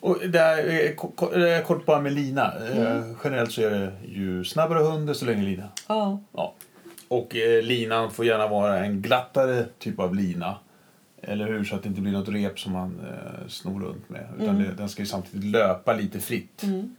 Och 0.00 0.18
där, 0.28 1.62
kort 1.62 1.86
bara 1.86 2.00
med 2.00 2.12
lina. 2.12 2.52
Mm. 2.52 3.16
Generellt 3.24 3.52
så 3.52 3.62
är 3.62 3.70
det 3.70 3.92
ju 4.08 4.44
snabbare 4.44 4.78
hund 4.78 5.06
desto 5.06 5.26
längre 5.26 5.42
lina. 5.42 5.68
Ja. 5.88 6.20
ja. 6.32 6.54
Och 7.08 7.36
eh, 7.36 7.62
linan 7.62 8.10
får 8.10 8.24
gärna 8.24 8.48
vara 8.48 8.84
en 8.84 9.02
glattare 9.02 9.64
typ 9.78 9.98
av 9.98 10.14
lina. 10.14 10.56
Eller 11.22 11.46
hur? 11.46 11.64
Så 11.64 11.76
att 11.76 11.82
det 11.82 11.88
inte 11.88 12.00
blir 12.00 12.12
något 12.12 12.28
rep 12.28 12.58
som 12.58 12.72
man 12.72 13.00
eh, 13.00 13.48
snor 13.48 13.80
runt 13.80 14.08
med. 14.08 14.26
Utan 14.38 14.48
mm. 14.48 14.62
det, 14.62 14.74
den 14.74 14.88
ska 14.88 15.02
ju 15.02 15.06
samtidigt 15.06 15.44
löpa 15.44 15.92
lite 15.92 16.20
fritt. 16.20 16.62
Mm. 16.62 16.96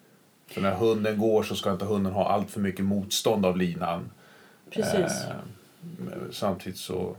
Så 0.54 0.62
när 0.62 0.72
hunden 0.72 1.18
går 1.18 1.44
så 1.44 1.56
ska 1.56 1.72
inte 1.72 1.86
hunden 1.86 2.14
ha 2.14 2.30
allt 2.30 2.52
för 2.52 2.60
mycket 2.60 2.86
motstånd 2.86 3.46
av 3.46 3.58
linan. 3.58 4.10
Precis. 4.72 5.24
Eh, 5.24 6.32
samtidigt 6.32 6.80
så... 6.80 7.16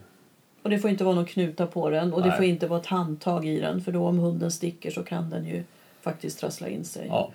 Och 0.63 0.71
det 0.71 0.79
får 0.79 0.91
inte 0.91 1.05
vara 1.05 1.15
någon 1.15 1.27
knuta 1.27 1.67
på 1.67 1.91
den 1.91 2.13
och 2.13 2.21
Nej. 2.21 2.31
det 2.31 2.37
får 2.37 2.45
inte 2.45 2.67
vara 2.67 2.81
ett 2.81 2.87
handtag 2.87 3.47
i 3.47 3.61
den 3.61 3.81
för 3.81 3.93
då 3.93 4.07
om 4.07 4.19
hunden 4.19 4.51
sticker 4.51 4.91
så 4.91 5.03
kan 5.03 5.31
den 5.31 5.47
ju 5.47 5.63
faktiskt 6.01 6.39
trassla 6.39 6.69
in 6.69 6.85
sig. 6.85 7.07
Ja. 7.07 7.33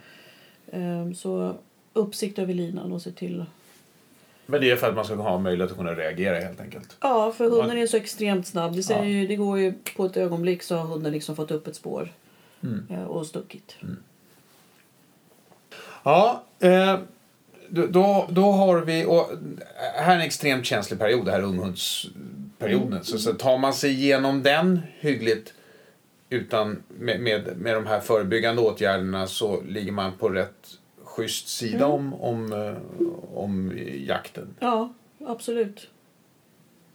Eh, 0.67 1.11
så 1.11 1.55
uppsikt 1.93 2.39
över 2.39 2.53
linan 2.53 2.91
och 2.91 3.01
se 3.01 3.11
till 3.11 3.45
men 4.49 4.61
det 4.61 4.71
är 4.71 4.75
för 4.75 4.89
att 4.89 4.95
man 4.95 5.05
ska 5.05 5.15
ha 5.15 5.39
möjlighet 5.39 5.71
att 5.71 5.77
kunna 5.77 5.95
reagera 5.95 6.39
helt 6.39 6.61
enkelt? 6.61 6.97
Ja, 7.01 7.31
för 7.31 7.49
hunden 7.49 7.77
är 7.77 7.87
så 7.87 7.97
extremt 7.97 8.47
snabb. 8.47 8.75
Det, 8.75 8.83
säger 8.83 9.03
ja. 9.03 9.09
ju, 9.09 9.27
det 9.27 9.35
går 9.35 9.59
ju 9.59 9.73
på 9.95 10.05
ett 10.05 10.17
ögonblick 10.17 10.63
så 10.63 10.75
har 10.75 10.83
hunden 10.83 11.11
liksom 11.11 11.35
fått 11.35 11.51
upp 11.51 11.67
ett 11.67 11.75
spår 11.75 12.11
mm. 12.63 12.87
Eh, 12.89 13.03
och 13.03 13.25
stuckit. 13.25 13.75
Mm. 13.81 13.97
Ja, 16.03 16.43
eh, 16.59 16.99
då, 17.69 18.27
då 18.29 18.51
har 18.51 18.81
vi... 18.81 19.05
Och 19.05 19.31
här 19.95 20.11
är 20.11 20.15
en 20.15 20.21
extremt 20.21 20.65
känslig 20.65 20.99
period, 20.99 21.25
det 21.25 21.31
här 21.31 21.41
unghundsperioden. 21.41 23.03
Så, 23.03 23.19
så 23.19 23.33
tar 23.33 23.57
man 23.57 23.73
sig 23.73 23.91
igenom 23.91 24.43
den 24.43 24.81
hyggligt 24.99 25.53
utan 26.29 26.83
med, 26.87 27.19
med, 27.19 27.57
med 27.57 27.75
de 27.75 27.87
här 27.87 27.99
förebyggande 27.99 28.61
åtgärderna 28.61 29.27
så 29.27 29.61
ligger 29.61 29.91
man 29.91 30.17
på 30.17 30.29
rätt 30.29 30.67
schysst 31.03 31.47
sida 31.47 31.85
mm. 31.85 31.91
om, 31.91 32.13
om, 32.13 32.53
eh, 32.53 32.75
om 33.37 33.73
jakten. 34.07 34.55
Ja, 34.59 34.93
absolut. 35.27 35.89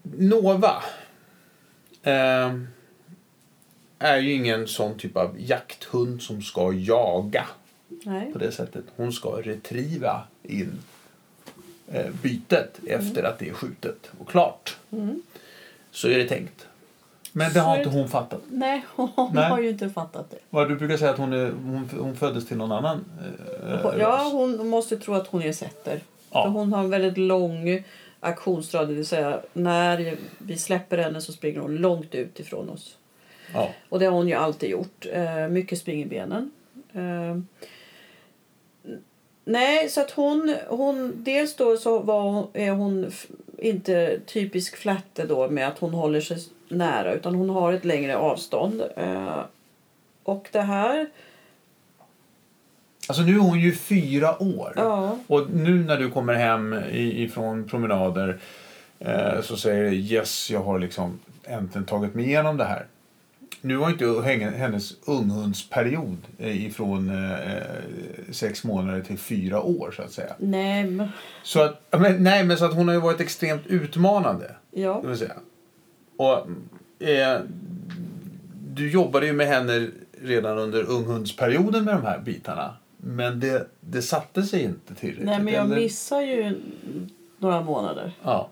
Nova 0.03 0.83
eh, 2.03 2.53
är 3.99 4.19
ju 4.19 4.33
ingen 4.33 4.67
sån 4.67 4.99
typ 4.99 5.17
av 5.17 5.37
jakthund 5.39 6.23
som 6.23 6.43
ska 6.43 6.73
jaga 6.73 7.47
Nej. 8.05 8.33
på 8.33 8.39
det 8.39 8.53
sättet. 8.53 8.85
Hon 8.97 9.13
ska 9.13 9.29
retriva 9.29 10.23
in 10.43 10.79
eh, 11.89 12.11
bytet 12.23 12.79
mm. 12.83 13.01
efter 13.01 13.23
att 13.23 13.39
det 13.39 13.49
är 13.49 13.53
skjutet 13.53 14.11
och 14.19 14.29
klart. 14.29 14.77
Mm. 14.91 15.23
Så 15.91 16.09
är 16.09 16.19
det 16.19 16.29
tänkt. 16.29 16.67
Men 17.33 17.53
det 17.53 17.61
har 17.61 17.77
inte 17.77 17.91
hon 17.91 18.09
fattat. 18.09 18.41
Nej, 18.51 18.85
hon 18.95 19.31
Nej. 19.35 19.51
har 19.51 19.61
ju 19.61 19.69
inte 19.69 19.91
fattat 19.91 20.31
det. 20.31 20.39
Vad 20.51 20.69
du 20.69 20.77
brukar 20.77 20.97
säga 20.97 21.11
att 21.11 21.19
hon, 21.19 21.33
är, 21.33 21.51
hon, 21.51 21.91
hon 21.99 22.17
föddes 22.17 22.47
till 22.47 22.57
någon 22.57 22.73
annan 22.73 23.05
eh, 23.67 23.99
Ja, 23.99 24.31
hon 24.33 24.69
måste 24.69 24.99
tro 24.99 25.15
att 25.15 25.27
hon 25.27 25.43
är 25.43 25.53
setter. 25.53 26.01
Ja. 26.31 26.43
För 26.43 26.51
hon 26.51 26.73
har 26.73 26.85
en 26.85 26.91
väldigt 26.91 27.19
lång 27.19 27.85
aktionsrad, 28.21 28.89
det 28.89 28.95
vill 28.95 29.07
säga 29.07 29.41
när 29.53 30.17
vi 30.39 30.59
släpper 30.59 30.99
henne 30.99 31.21
så 31.21 31.33
springer 31.33 31.61
hon 31.61 31.77
långt 31.77 32.15
ut 32.15 32.41
ifrån 32.41 32.69
oss. 32.69 32.97
Ja. 33.55 33.71
Och 33.89 33.99
det 33.99 34.07
har 34.07 34.13
hon 34.13 34.29
ju 34.29 34.35
alltid 34.35 34.71
gjort. 34.71 35.07
Eh, 35.13 35.49
mycket 35.49 35.79
springerbenen. 35.79 36.51
Eh, 36.93 37.39
nej, 39.45 39.89
så 39.89 40.01
att 40.01 40.11
hon, 40.11 40.57
hon 40.69 41.13
dels 41.17 41.57
då 41.57 41.77
så 41.77 41.99
var, 41.99 42.47
är 42.53 42.71
hon 42.71 43.11
inte 43.59 44.21
typisk 44.27 44.77
flatte 44.77 45.27
då 45.27 45.49
med 45.49 45.69
att 45.69 45.79
hon 45.79 45.95
håller 45.95 46.21
sig 46.21 46.39
nära 46.69 47.13
utan 47.13 47.35
hon 47.35 47.51
har 47.51 47.73
ett 47.73 47.85
längre 47.85 48.17
avstånd. 48.17 48.83
Eh, 48.97 49.41
och 50.23 50.49
det 50.53 50.61
här... 50.61 51.07
Alltså 53.09 53.23
nu 53.23 53.35
är 53.35 53.39
hon 53.39 53.61
ju 53.61 53.75
fyra 53.75 54.43
år. 54.43 54.73
Ja. 54.77 55.19
Och 55.27 55.51
nu 55.51 55.85
när 55.85 55.97
du 55.97 56.11
kommer 56.11 56.35
hem 56.35 56.77
ifrån 56.93 57.69
promenader 57.69 58.39
eh, 58.99 59.41
så 59.43 59.57
säger 59.57 59.91
du 59.91 59.97
yes, 59.97 60.51
jag 60.51 60.63
har 60.63 60.79
liksom 60.79 61.21
äntligen 61.45 61.87
tagit 61.87 62.15
mig 62.15 62.25
igenom 62.25 62.57
det 62.57 62.65
här. 62.65 62.87
Nu 63.65 63.77
var 63.77 63.91
inte 63.91 64.23
hennes 64.57 64.95
unghundsperiod 65.05 66.19
eh, 66.39 66.67
ifrån 66.67 67.09
eh, 67.09 68.33
sex 68.33 68.65
månader 68.65 69.01
till 69.01 69.19
fyra 69.19 69.63
år 69.63 69.95
så 69.97 70.03
att 70.03 70.13
säga. 70.13 70.35
Nej 70.39 70.85
men... 70.85 71.09
Så 71.43 71.63
att, 71.63 71.87
men, 71.91 72.23
nej, 72.25 72.45
men 72.45 72.57
så 72.57 72.65
att 72.65 72.75
hon 72.75 72.89
har 72.89 72.95
ju 72.95 73.01
varit 73.01 73.21
extremt 73.21 73.67
utmanande. 73.67 74.55
Ja. 74.71 75.01
Vill 75.01 75.17
säga. 75.17 75.35
Och 76.17 76.39
eh, 77.09 77.41
du 78.69 78.91
jobbade 78.91 79.27
ju 79.27 79.33
med 79.33 79.47
henne 79.47 79.89
redan 80.23 80.59
under 80.59 80.91
unghundsperioden 80.91 81.85
med 81.85 81.95
de 81.95 82.05
här 82.05 82.19
bitarna. 82.19 82.77
Men 82.97 83.41
det, 83.41 83.67
det 83.81 84.03
satte 84.03 84.43
sig 84.43 84.63
inte 84.63 84.95
tillräckligt. 84.95 85.27
Nej, 85.27 85.43
men 85.43 85.55
jag 85.55 85.65
eller? 85.65 85.77
missade 85.77 86.25
ju 86.25 86.61
några 87.39 87.61
månader. 87.61 88.13
Ja. 88.23 88.49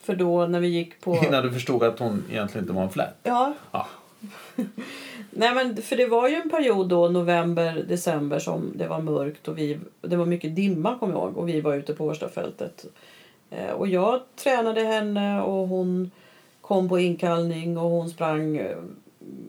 För 0.00 0.16
då 0.16 0.46
när 0.46 0.60
vi 0.60 0.68
gick 0.68 1.00
på... 1.00 1.24
Innan 1.24 1.42
du 1.42 1.52
förstod 1.52 1.82
att 1.82 1.98
hon 1.98 2.24
egentligen 2.30 2.64
inte 2.64 2.72
var 2.72 2.82
en 2.82 2.90
flätt? 2.90 3.16
Ja. 3.22 3.54
ja. 3.72 3.86
Nej 5.30 5.54
men 5.54 5.76
för 5.82 5.96
det 5.96 6.06
var 6.06 6.28
ju 6.28 6.34
en 6.34 6.50
period 6.50 6.88
då, 6.88 7.08
november, 7.08 7.84
december, 7.88 8.38
som 8.38 8.72
det 8.74 8.86
var 8.86 9.00
mörkt 9.00 9.48
och 9.48 9.58
vi, 9.58 9.78
det 10.00 10.16
var 10.16 10.26
mycket 10.26 10.56
dimma 10.56 10.98
kommer 10.98 11.12
jag 11.12 11.22
ihåg 11.22 11.36
och 11.36 11.48
vi 11.48 11.60
var 11.60 11.74
ute 11.74 11.94
på 11.94 12.04
Årstafältet. 12.04 12.86
Eh, 13.50 13.70
och 13.70 13.88
jag 13.88 14.20
tränade 14.36 14.80
henne 14.80 15.42
och 15.42 15.68
hon 15.68 16.10
kom 16.60 16.88
på 16.88 16.98
inkallning 16.98 17.78
och 17.78 17.90
hon 17.90 18.10
sprang 18.10 18.56
eh, 18.56 18.78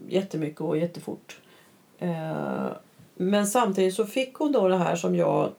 jättemycket 0.08 0.62
och 0.62 0.78
jättefort. 0.78 1.38
Eh, 2.00 2.68
men 3.16 3.48
samtidigt 3.48 3.96
så 3.96 4.06
fick 4.06 4.34
hon 4.34 4.52
då 4.52 4.68
det 4.68 4.78
här 4.78 4.96
som 4.96 5.16
jag 5.16 5.50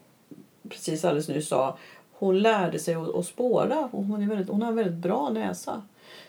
precis 0.68 1.04
alldeles 1.04 1.28
nyss 1.28 1.49
sa. 1.49 1.78
Hon 2.12 2.38
lärde 2.38 2.78
sig 2.78 2.94
att, 2.94 3.14
att 3.14 3.26
spåra 3.26 3.88
och 3.92 4.04
hon, 4.04 4.23
är 4.23 4.26
väldigt, 4.26 4.49
hon 4.49 4.62
har 4.62 4.68
en 4.68 4.76
väldigt 4.76 5.02
bra 5.02 5.30
näsa. 5.30 5.82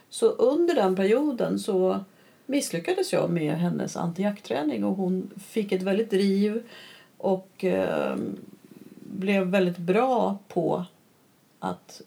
Så 0.09 0.27
under 0.27 0.75
den 0.75 0.95
perioden 0.95 1.59
så 1.59 1.99
misslyckades 2.47 3.13
jag 3.13 3.29
med 3.29 3.53
hennes 3.53 3.97
antijaktträning 3.97 4.83
och 4.83 4.95
hon 4.95 5.29
fick 5.47 5.71
ett 5.71 5.81
väldigt 5.81 6.09
driv 6.09 6.63
och 7.17 7.63
eh, 7.63 8.15
blev 8.99 9.47
väldigt 9.47 9.77
bra 9.77 10.37
på 10.47 10.85
att 11.59 12.01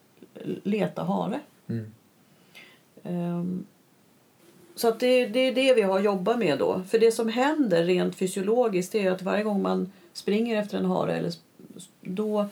leta 0.63 1.03
hare. 1.03 1.41
Mm. 1.69 1.93
Um, 3.03 3.67
så 4.75 4.89
att 4.89 5.01
det, 5.01 5.27
det 5.27 5.41
är 5.41 5.55
det 5.55 5.75
vi 5.75 5.83
har 5.83 6.01
jobbat 6.01 6.39
med 6.39 6.59
då. 6.59 6.83
För 6.89 6.99
det 6.99 7.13
som 7.13 7.29
händer 7.29 7.85
rent 7.85 8.17
fysiologiskt 8.17 8.95
är 8.95 9.11
att 9.11 9.23
varje 9.23 9.45
gång 9.45 9.63
man 9.63 9.93
springer 10.13 10.63
efter 10.63 10.79
en 10.79 10.85
hare 10.85 11.17
eller, 11.17 11.33
då 12.01 12.47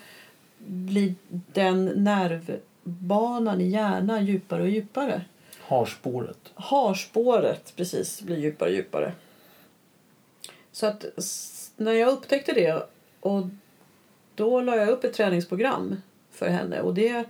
blir 0.59 1.15
den 1.53 1.85
nervbanan 1.85 3.61
i 3.61 3.69
hjärnan 3.69 4.27
djupare 4.27 4.63
och 4.63 4.69
djupare. 4.69 5.25
Harspåret. 5.69 6.53
Harspåret, 6.55 7.73
precis, 7.77 8.23
blir 8.23 8.37
djupare 8.37 8.69
och 8.69 8.75
djupare. 8.75 9.13
Så 10.73 10.87
att 10.87 11.05
när 11.77 11.93
jag 11.93 12.09
upptäckte 12.09 12.53
det 12.53 12.83
och 13.21 13.47
då 14.35 14.61
la 14.61 14.77
jag 14.77 14.89
upp 14.89 15.05
ett 15.05 15.15
träningsprogram 15.15 15.97
för 16.31 16.49
henne 16.49 16.81
och 16.81 16.95
det 16.95 17.25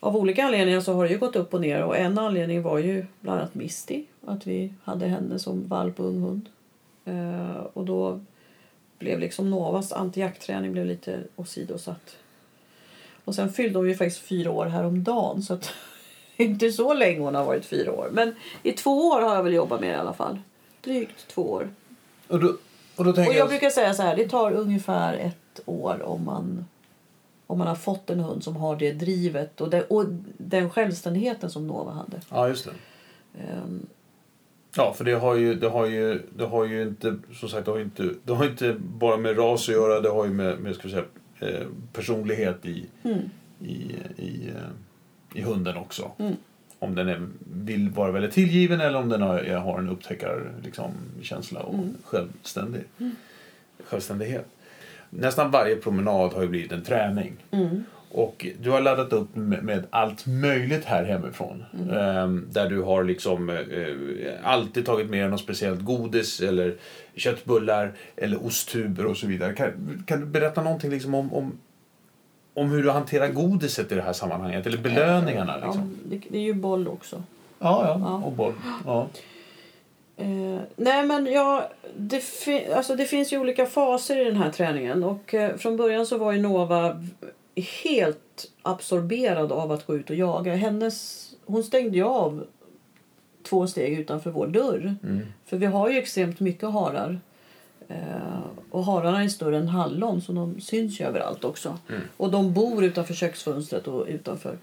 av 0.00 0.16
olika 0.16 0.44
anledningar 0.44 0.80
så 0.80 0.92
har 0.92 1.04
det 1.04 1.10
ju 1.10 1.18
gått 1.18 1.36
upp 1.36 1.54
och 1.54 1.60
ner 1.60 1.84
och 1.84 1.96
en 1.96 2.18
anledning 2.18 2.62
var 2.62 2.78
ju 2.78 3.06
bland 3.20 3.40
annat 3.40 3.54
Misty, 3.54 4.04
att 4.26 4.46
vi 4.46 4.74
hade 4.84 5.06
henne 5.06 5.38
som 5.38 5.68
valp 5.68 6.00
och 6.00 6.06
ung 6.06 6.20
hund. 6.20 6.48
Eh, 7.04 7.56
och 7.72 7.84
då 7.84 8.20
blev 8.98 9.18
liksom 9.18 9.50
Novas 9.50 9.92
antijaktträning 9.92 10.72
blev 10.72 10.86
lite 10.86 11.20
åsidosatt. 11.36 12.16
Och 13.24 13.34
sen 13.34 13.52
fyllde 13.52 13.78
hon 13.78 13.88
ju 13.88 13.94
faktiskt 13.94 14.20
fyra 14.20 14.50
år 14.50 14.66
häromdagen 14.66 15.42
så 15.42 15.54
att 15.54 15.72
inte 16.44 16.72
så 16.72 16.94
länge 16.94 17.20
hon 17.20 17.34
har 17.34 17.44
varit 17.44 17.64
fyra 17.64 17.92
år. 17.92 18.08
Men 18.12 18.34
i 18.62 18.72
två 18.72 19.08
år 19.08 19.20
har 19.20 19.34
jag 19.34 19.42
väl 19.42 19.52
jobbat 19.54 19.80
med 19.80 19.90
det 19.90 19.96
i 19.96 19.98
alla 19.98 20.12
fall. 20.12 20.38
Drygt 20.84 21.28
två 21.28 21.42
år. 21.42 21.70
Och 22.28 22.40
då, 22.40 22.56
och 22.96 23.04
då 23.04 23.12
tänker 23.12 23.30
Och 23.30 23.36
jag 23.36 23.48
brukar 23.48 23.70
säga 23.70 23.94
så 23.94 24.02
här, 24.02 24.16
det 24.16 24.28
tar 24.28 24.52
ungefär 24.52 25.14
ett 25.14 25.60
år 25.64 26.02
om 26.02 26.24
man, 26.24 26.66
om 27.46 27.58
man 27.58 27.66
har 27.66 27.74
fått 27.74 28.10
en 28.10 28.20
hund 28.20 28.44
som 28.44 28.56
har 28.56 28.76
det 28.76 28.92
drivet 28.92 29.60
och 29.60 29.70
den, 29.70 29.84
och 29.88 30.04
den 30.36 30.70
självständigheten 30.70 31.50
som 31.50 31.66
Nova 31.66 31.92
hade. 31.92 32.20
Ja, 32.30 32.48
just 32.48 32.64
det. 32.64 32.72
Ehm, 33.40 33.86
Ja, 34.76 34.92
för 34.92 35.04
det 35.04 35.12
har 35.12 35.34
ju, 35.34 35.54
det 35.54 35.68
har 35.68 35.86
ju, 35.86 36.22
det 36.36 36.44
har 36.44 36.64
ju 36.64 36.82
inte, 36.82 37.16
som 37.32 37.48
sagt, 37.48 37.64
det 37.64 37.70
har 37.70 37.80
inte, 37.80 38.10
det 38.24 38.32
har 38.32 38.46
inte 38.46 38.76
bara 38.78 39.16
med 39.16 39.38
ras 39.38 39.68
att 39.68 39.74
göra, 39.74 40.00
det 40.00 40.08
har 40.08 40.24
ju 40.24 40.30
med, 40.30 40.58
med 40.58 40.74
ska 40.74 40.88
säga, 40.88 41.04
eh, 41.38 41.66
personlighet 41.92 42.66
i, 42.66 42.86
mm, 43.02 43.18
i, 43.60 43.92
i, 44.16 44.48
eh, 44.48 44.70
i 45.34 45.42
hunden 45.42 45.76
också. 45.76 46.10
Mm. 46.18 46.36
Om 46.78 46.94
den 46.94 47.08
är, 47.08 47.28
vill 47.52 47.90
vara 47.90 48.12
väldigt 48.12 48.32
tillgiven 48.32 48.80
eller 48.80 48.98
om 48.98 49.08
den 49.08 49.22
har, 49.22 49.44
har 49.56 49.78
en 49.78 49.88
upptäckar 49.88 50.52
liksom, 50.64 50.90
känsla 51.22 51.60
och 51.60 51.74
Mm. 51.74 51.94
självständig, 52.04 52.82
självständighet. 53.84 54.46
Nästan 55.10 55.50
varje 55.50 55.76
promenad 55.76 56.32
har 56.32 56.42
ju 56.42 56.48
blivit 56.48 56.72
en 56.72 56.82
träning. 56.82 57.32
mm, 57.50 57.84
Och 58.10 58.46
du 58.60 58.70
har 58.70 58.80
laddat 58.80 59.12
upp 59.12 59.36
med, 59.36 59.84
allt 59.90 60.26
möjligt 60.26 60.84
här 60.84 61.04
hemifrån. 61.04 61.64
Mm. 61.78 61.90
Ehm, 61.98 62.46
där 62.52 62.70
du 62.70 62.80
har 62.82 63.04
liksom 63.04 63.50
eh, 63.50 63.56
alltid 64.42 64.86
tagit 64.86 65.10
med 65.10 65.30
något 65.30 65.40
speciellt 65.40 65.80
godis 65.84 66.40
eller 66.40 66.74
köttbullar 67.16 67.92
eller 68.16 68.46
osttuber 68.46 69.06
och 69.06 69.16
så 69.16 69.26
vidare. 69.26 69.54
Kan, 69.54 70.02
kan 70.06 70.20
du 70.20 70.26
berätta 70.26 70.62
någonting 70.62 70.90
liksom 70.90 71.14
om, 71.14 71.32
om, 71.34 71.58
om 72.60 72.70
hur 72.70 72.82
du 72.82 72.90
hanterar 72.90 73.28
godiset 73.28 73.92
i 73.92 73.94
det 73.94 74.02
här 74.02 74.12
sammanhanget? 74.12 74.66
Eller 74.66 74.78
belöningarna? 74.78 75.56
Liksom? 75.56 75.98
ja, 76.10 76.18
det, 76.30 76.38
är 76.38 76.42
ju 76.42 76.54
boll 76.54 76.88
också. 76.88 77.22
Ja, 77.58 77.86
ja. 77.86 78.00
Ja. 78.00 78.26
Och 78.26 78.32
boll. 78.32 78.52
Ja. 78.86 79.06
Eh, 80.16 80.60
nej 80.76 81.06
men 81.06 81.26
ja, 81.26 81.70
det, 81.96 82.20
fi- 82.20 82.72
alltså 82.72 82.96
det 82.96 83.04
finns 83.04 83.32
ju 83.32 83.38
olika 83.38 83.66
faser 83.66 84.20
i 84.20 84.24
den 84.24 84.36
här 84.36 84.50
träningen. 84.50 85.04
Och 85.04 85.34
eh, 85.34 85.56
från 85.56 85.76
början 85.76 86.06
så 86.06 86.18
var 86.18 86.32
ju 86.32 86.40
Nova 86.40 87.04
helt 87.82 88.50
absorberad 88.62 89.52
av 89.52 89.72
att 89.72 89.86
gå 89.86 89.96
ut 89.96 90.10
och 90.10 90.16
jaga. 90.16 90.54
Hennes, 90.54 91.28
hon 91.46 91.64
stängde 91.64 91.96
ju 91.96 92.04
av 92.04 92.44
två 93.48 93.66
steg 93.66 93.98
utanför 93.98 94.30
vår 94.30 94.46
dörr. 94.46 94.96
Mm. 95.02 95.26
För 95.46 95.56
vi 95.56 95.66
har 95.66 95.90
ju 95.90 95.98
extremt 95.98 96.40
mycket 96.40 96.70
harar. 96.72 97.20
Eh, 97.88 98.40
och 98.70 98.84
hararna 98.84 99.24
är 99.24 99.28
större 99.28 99.56
än 99.56 99.68
hallon 99.68 100.20
så 100.20 100.32
de 100.32 100.60
syns 100.60 101.00
ju 101.00 101.04
överallt 101.04 101.44
också. 101.44 101.78
Mm. 101.88 102.00
Och 102.16 102.30
de 102.30 102.52
bor 102.52 102.84
utanför 102.84 103.14
köksfönstret 103.14 103.88
och 103.88 104.06
utanför. 104.08 104.58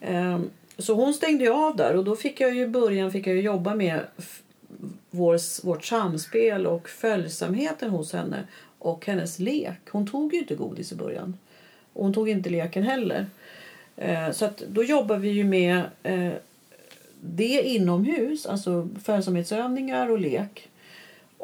Eh, 0.00 0.40
så 0.78 0.94
hon 0.94 1.14
stängde 1.14 1.50
av 1.50 1.76
där 1.76 1.96
och 1.96 2.04
då 2.04 2.16
fick 2.16 2.40
jag 2.40 2.54
ju 2.54 2.62
i 2.62 2.66
början 2.66 3.12
fick 3.12 3.26
jag 3.26 3.40
jobba 3.40 3.74
med 3.74 4.00
vår, 5.10 5.66
vårt 5.66 5.84
samspel 5.84 6.66
och 6.66 6.88
följsamheten 6.88 7.90
hos 7.90 8.12
henne 8.12 8.42
och 8.78 9.06
hennes 9.06 9.38
lek. 9.38 9.90
Hon 9.90 10.06
tog 10.06 10.34
ju 10.34 10.40
inte 10.40 10.54
godis 10.54 10.92
i 10.92 10.94
början. 10.94 11.38
Och 11.92 12.04
hon 12.04 12.14
tog 12.14 12.28
inte 12.28 12.50
leken 12.50 12.82
heller. 12.82 13.26
Eh, 13.96 14.30
så 14.30 14.48
då 14.68 14.84
jobbar 14.84 15.16
vi 15.16 15.28
ju 15.28 15.44
med 15.44 15.82
eh, 16.02 16.32
det 17.20 17.62
inomhus, 17.62 18.46
alltså 18.46 18.88
följsamhetsövningar 19.04 20.10
och 20.10 20.20
lek. 20.20 20.68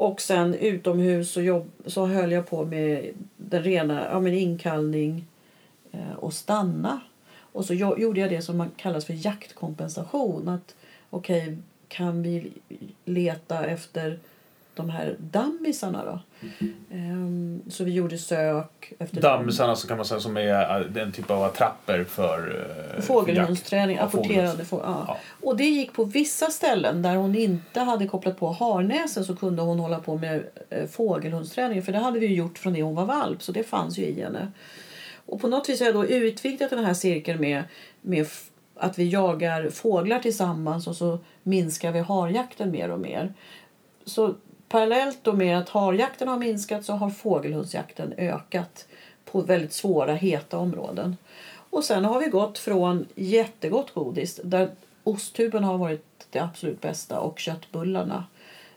Och 0.01 0.21
sen 0.21 0.55
utomhus 0.55 1.33
så, 1.33 1.43
jobb, 1.43 1.71
så 1.87 2.07
höll 2.07 2.33
jag 2.33 2.47
på 2.47 2.65
med 2.65 3.11
den 3.37 3.63
rena 3.63 4.09
ja, 4.11 4.21
men 4.21 4.35
inkallning 4.35 5.27
eh, 5.93 6.13
och 6.19 6.33
stanna. 6.33 7.01
Och 7.53 7.65
så 7.65 7.75
jag, 7.75 8.01
gjorde 8.01 8.21
jag 8.21 8.31
det 8.31 8.43
som 8.43 8.57
man 8.57 8.71
kallas 8.77 9.05
för 9.05 9.27
jaktkompensation. 9.27 10.49
Att 10.49 10.77
okej, 11.11 11.57
kan 11.89 12.23
vi 12.23 12.53
leta 13.05 13.65
efter 13.67 14.19
de 14.81 14.91
här 14.91 15.17
dammisarna 15.19 16.05
då? 16.05 16.21
Ehm, 16.91 17.63
så 17.69 17.85
vi 17.85 17.93
gjorde 17.93 18.19
sök 18.19 18.93
efter. 18.99 19.21
Dammisarna 19.21 19.77
så 19.77 19.89
kan 19.89 19.97
man 19.97 20.07
säga 20.07 20.21
som 20.21 20.37
är 20.37 20.81
eh, 20.81 20.87
den 20.87 21.13
typ 21.13 21.31
av 21.31 21.43
attrapper 21.43 22.05
för 22.05 22.67
eh, 22.97 23.03
Fågelhundsträning, 23.03 23.99
för 24.11 24.31
jakt. 24.33 24.73
Ja, 24.73 25.05
ja. 25.09 25.19
Och 25.43 25.57
det 25.57 25.65
gick 25.65 25.93
på 25.93 26.05
vissa 26.05 26.51
ställen 26.51 27.03
där 27.03 27.17
hon 27.17 27.35
inte 27.35 27.81
hade 27.81 28.09
kopplat 28.09 28.39
på 28.39 28.53
harnäsen 28.53 29.25
så 29.25 29.37
kunde 29.37 29.63
hon 29.63 29.79
hålla 29.79 29.99
på 29.99 30.19
med 30.19 30.45
eh, 30.71 30.87
fågelhundsträning. 30.87 31.83
För 31.83 31.93
det 31.93 31.99
hade 31.99 32.19
vi 32.19 32.27
ju 32.27 32.35
gjort 32.35 32.59
från 32.59 32.73
det 32.73 32.83
hon 32.83 32.95
var 32.95 33.05
valp 33.05 33.43
så 33.43 33.53
det 33.53 33.65
fanns 33.65 33.99
ju 33.99 34.03
i 34.03 34.23
henne. 34.23 34.53
Och 35.27 35.41
på 35.41 35.49
något 35.49 35.69
vis 35.69 35.81
har 35.81 35.87
jag 35.87 35.95
då 35.95 36.07
utvidgat 36.07 36.71
den 36.71 36.85
här 36.85 36.95
cirkeln 36.95 37.41
med, 37.41 37.65
med 38.01 38.27
att 38.77 38.99
vi 38.99 39.09
jagar 39.09 39.71
fåglar 39.71 40.19
tillsammans 40.19 40.87
och 40.87 40.97
så 40.97 41.19
minskar 41.43 41.93
vi 41.93 42.01
harjakten 42.01 42.71
mer 42.71 42.91
och 42.91 43.01
mer. 43.01 43.35
Så 44.05 44.35
parallellt 44.71 45.19
då 45.23 45.33
med 45.33 45.59
att 45.59 45.69
harjakten 45.69 46.29
har 46.29 46.39
minskat 46.39 46.85
så 46.85 46.93
har 46.93 47.11
fågelhundsjakten 47.11 48.15
ökat 48.19 48.87
på 49.25 49.41
väldigt 49.41 49.73
svåra, 49.73 50.15
heta 50.15 50.59
områden. 50.59 51.17
Och 51.71 51.85
sen 51.85 52.05
har 52.05 52.21
vi 52.21 52.27
gått 52.27 52.59
från 52.59 53.07
jättegott 53.15 53.95
godis 53.95 54.41
där 54.45 54.71
osttuben 55.05 55.65
har 55.65 55.79
varit 55.79 56.05
det 56.31 56.39
absolut 56.39 56.81
bästa 56.81 57.21
och 57.21 57.39
köttbullarna. 57.39 58.25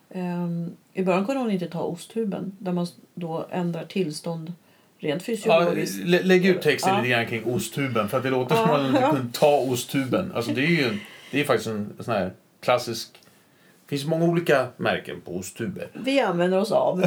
Ehm, 0.09 0.71
I 0.93 1.03
början 1.03 1.25
kunde 1.25 1.41
hon 1.41 1.51
inte 1.51 1.67
ta 1.67 1.81
osttuben 1.81 2.55
där 2.59 2.71
man 2.71 2.87
då 3.13 3.45
ändrar 3.51 3.85
tillstånd 3.85 4.53
rent 4.99 5.21
Ja, 5.21 5.25
fysiologiskt. 5.25 6.03
lä- 6.05 6.23
lägg 6.23 6.45
ut 6.45 6.61
texten 6.61 6.93
Ja. 6.93 6.97
lite 7.01 7.09
grann 7.09 7.25
kring 7.27 7.43
osttuben 7.45 8.09
för 8.09 8.17
att 8.17 8.23
det 8.23 8.29
låter 8.29 8.55
Ja. 8.55 8.61
som 8.67 8.71
att 8.75 8.91
man 9.01 9.11
kunde 9.15 9.33
ta 9.33 9.57
osttuben. 9.57 10.31
Alltså 10.35 10.51
det 10.51 10.61
är 10.61 10.67
ju 10.67 10.99
det 11.31 11.39
är 11.41 11.45
faktiskt 11.45 11.67
en 11.69 11.93
sån 11.99 12.13
här 12.13 12.31
klassisk... 12.59 13.19
Det 13.85 13.89
finns 13.97 14.05
många 14.05 14.25
olika 14.25 14.67
märken 14.77 15.21
på 15.21 15.35
osttuber. 15.35 15.87
vi 15.93 16.19
använder 16.19 16.59
oss 16.59 16.71
av. 16.71 17.01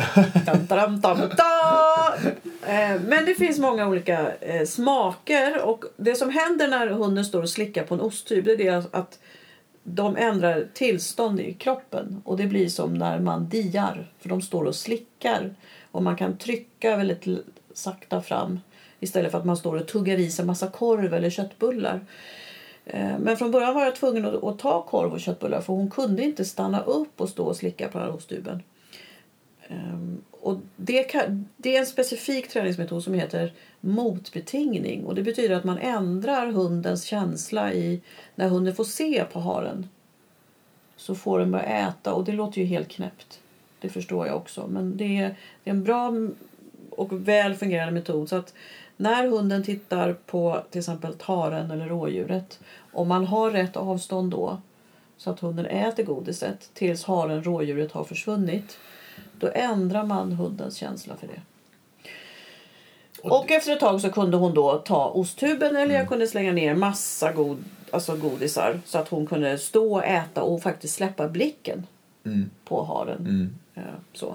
Tam, 0.47 0.67
tam, 0.67 1.01
tam, 1.01 1.19
eh, 2.67 3.01
Men 3.07 3.25
det 3.27 3.35
finns 3.39 3.59
många 3.59 3.89
olika 3.89 4.33
eh, 4.41 4.67
smaker. 4.67 5.63
Och 5.63 5.85
det 5.97 6.15
som 6.15 6.31
händer 6.31 6.69
när 6.69 6.87
hunden 6.87 7.25
står 7.25 7.43
och 7.43 7.51
slickar 7.51 7.85
på 7.85 7.95
en 7.95 8.01
osttub 8.01 8.49
är 8.49 8.85
att 8.97 9.19
de 9.83 10.17
ändrar 10.17 10.67
tillstånd 10.75 11.41
i 11.41 11.53
kroppen. 11.53 12.23
Och 12.25 12.37
det 12.37 12.47
blir 12.47 12.69
som 12.69 12.95
när 12.95 13.19
man 13.19 13.49
diar. 13.49 14.07
För 14.21 14.29
de 14.29 14.43
står 14.43 14.65
och 14.65 14.75
slickar. 14.75 15.55
Och 15.91 16.03
man 16.03 16.17
kan 16.17 16.37
trycka 16.37 16.97
väldigt 16.97 17.27
sakta 17.75 18.23
fram. 18.23 18.61
Istället 19.01 19.31
för 19.31 19.39
att 19.39 19.45
man 19.45 19.57
står 19.57 19.77
och 19.77 19.89
tuggar 19.89 20.19
i 20.19 20.31
sig 20.31 20.45
massa 20.45 20.67
korv 20.67 21.15
eller 21.15 21.31
köttbullar. 21.31 22.01
Eh, 22.87 23.19
men 23.19 23.37
från 23.37 23.51
början 23.51 23.75
var 23.75 23.85
jag 23.85 23.95
tvungen 23.95 24.25
att, 24.25 24.59
ta 24.59 24.83
korv 24.83 25.13
och 25.13 25.21
köttbullar 25.21 25.61
för 25.61 25.73
hon 25.73 25.91
kunde 25.91 26.23
inte 26.23 26.45
stanna 26.45 26.81
upp 26.83 27.21
och 27.21 27.29
stå 27.29 27.45
och 27.45 27.57
slicka 27.57 27.89
på 27.89 27.99
den 27.99 28.07
här 28.07 28.15
osttuben. 28.17 28.63
Ehm, 29.69 30.23
och 30.31 30.59
det, 30.77 31.03
kan, 31.03 31.49
det 31.57 31.77
är 31.77 31.81
en 31.81 31.87
specifik 31.87 32.49
träningsmetod 32.49 33.05
som 33.05 33.15
heter 33.15 33.53
motbetingning. 33.81 35.05
Och 35.05 35.15
det 35.15 35.23
betyder 35.23 35.57
att 35.57 35.65
man 35.65 35.79
ändrar 35.79 36.47
hundens 36.47 37.05
känsla 37.05 37.73
i 37.73 38.01
när 38.35 38.49
hunden 38.49 38.75
får 38.75 38.85
se 38.85 39.25
på 39.33 39.41
haren. 39.41 39.89
Så 40.97 41.15
får 41.15 41.39
den 41.39 41.51
börja 41.51 41.65
äta 41.65 42.13
och 42.13 42.25
det 42.25 42.33
låter 42.33 42.61
ju 42.61 42.67
helt 42.67 42.89
knäppt. 42.89 43.41
Det 43.81 43.89
förstår 43.89 44.27
jag 44.27 44.37
också. 44.37 44.67
Men 44.67 44.97
det 44.97 45.19
är, 45.19 45.37
det 45.65 45.71
är 45.71 45.75
en 45.75 45.85
bra 45.85 46.13
och 46.91 47.29
väl 47.29 47.55
fungerande 47.55 47.93
metod. 47.93 48.29
Så 48.29 48.37
att 48.37 48.55
när 48.97 49.27
hunden 49.27 49.63
tittar 49.63 50.13
på 50.27 50.63
till 50.71 50.79
exempel 50.79 51.15
haren 51.21 51.71
eller 51.71 51.87
rådjuret. 51.89 52.61
Om 52.93 53.09
man 53.09 53.25
har 53.27 53.51
rätt 53.51 53.77
avstånd 53.77 54.31
då 54.31 54.61
så 55.17 55.31
att 55.31 55.41
hunden 55.41 55.67
äter 55.67 56.03
godiset 56.05 56.71
tills 56.75 57.05
haren, 57.05 57.43
rådjuret 57.45 57.93
har 57.93 58.05
försvunnit. 58.05 58.79
Då 59.41 59.51
ändrar 59.55 60.05
man 60.05 60.33
hundens 60.33 60.77
känsla 60.77 61.17
för 61.17 61.27
det. 61.27 61.41
Och 63.23 63.41
Och 63.41 63.51
efter 63.51 63.73
ett 63.73 63.81
tag 63.81 64.01
så 64.01 64.11
kunde 64.11 64.37
hon 64.37 64.55
då 64.55 64.79
ta 64.79 65.09
osttuben 65.09 65.77
eller 65.77 65.95
jag 65.95 66.09
kunde 66.09 66.27
slänga 66.27 66.53
ner 66.53 66.75
massa 66.75 67.33
god, 67.33 67.65
alltså 67.91 68.17
godisar 68.17 68.81
så 68.85 68.99
att 68.99 69.09
hon 69.09 69.27
kunde 69.27 69.59
stå 69.59 69.95
och 69.95 70.05
äta 70.05 70.43
och 70.43 70.63
faktiskt 70.63 70.95
släppa 70.95 71.29
blicken 71.29 71.87
Mm. 72.25 72.51
på 72.65 72.85
haren. 72.85 73.19
Mm. 73.21 73.55
Eh, 73.75 73.83
Så. 74.13 74.35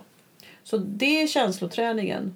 så 0.63 0.77
det 0.77 1.21
är 1.23 1.27
känsloträningen. 1.27 2.35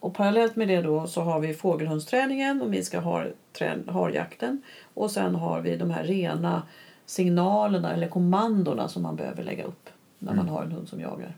Och 0.00 0.14
parallellt 0.14 0.56
med 0.56 0.68
det 0.68 0.82
då 0.82 1.06
så 1.06 1.20
har 1.20 1.40
vi 1.40 1.54
fågelhundsträningen 1.54 2.62
och 2.62 2.70
minska 2.70 3.00
har, 3.00 3.32
trän, 3.52 3.88
harjakten. 3.88 4.62
Och 4.94 5.10
sen 5.10 5.34
har 5.34 5.60
vi 5.60 5.76
de 5.76 5.90
här 5.90 6.04
rena 6.04 6.62
signalerna 7.06 7.92
eller 7.92 8.08
kommandona 8.08 8.88
som 8.88 9.02
man 9.02 9.16
behöver 9.16 9.42
lägga 9.42 9.64
upp 9.64 9.88
när 10.18 10.34
man 10.34 10.48
har 10.48 10.62
en 10.62 10.72
hund 10.72 10.88
som 10.88 11.00
jagar. 11.00 11.34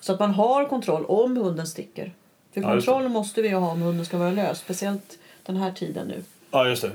Så 0.00 0.12
att 0.12 0.20
man 0.20 0.30
har 0.30 0.64
kontroll 0.64 1.04
om 1.04 1.36
hunden 1.36 1.66
sticker. 1.66 2.12
För 2.52 2.60
Ja, 2.60 2.68
kontroll 2.68 3.08
måste 3.08 3.42
vi 3.42 3.48
ha 3.48 3.70
om 3.70 3.82
hunden 3.82 4.06
ska 4.06 4.18
vara 4.18 4.30
lös. 4.30 4.58
Speciellt 4.58 5.18
den 5.42 5.56
här 5.56 5.72
tiden 5.72 6.08
nu. 6.08 6.22
Ja, 6.50 6.68
just 6.68 6.82
det. 6.82 6.90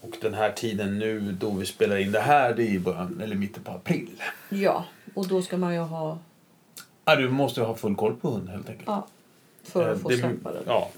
Och 0.00 0.16
den 0.20 0.34
här 0.34 0.52
tiden 0.52 0.98
nu 0.98 1.32
då 1.32 1.50
vi 1.50 1.66
spelar 1.66 1.96
in 1.96 2.12
det 2.12 2.20
här, 2.20 2.54
det 2.54 2.62
är 2.62 2.70
i 2.70 2.78
början 2.78 3.20
eller 3.24 3.36
mitten 3.36 3.62
på 3.62 3.70
april. 3.72 4.22
Ja, 4.48 4.84
och 5.14 5.28
då 5.28 5.42
ska 5.42 5.56
man 5.56 5.74
ju 5.74 5.80
ha... 5.80 6.18
Ja, 7.04 7.16
du 7.16 7.28
måste 7.30 7.60
ju 7.60 7.66
ha 7.66 7.74
full 7.74 7.96
koll 7.96 8.16
på 8.16 8.30
hunden 8.30 8.48
helt 8.48 8.68
enkelt. 8.68 8.88
Ja, 8.88 9.06
för 9.68 9.88
att 9.88 9.96
Eh, 9.96 10.02
få 10.02 10.08
det- 10.08 10.16
släppa 10.16 10.52
den. 10.52 10.62
Ja. 10.66 10.90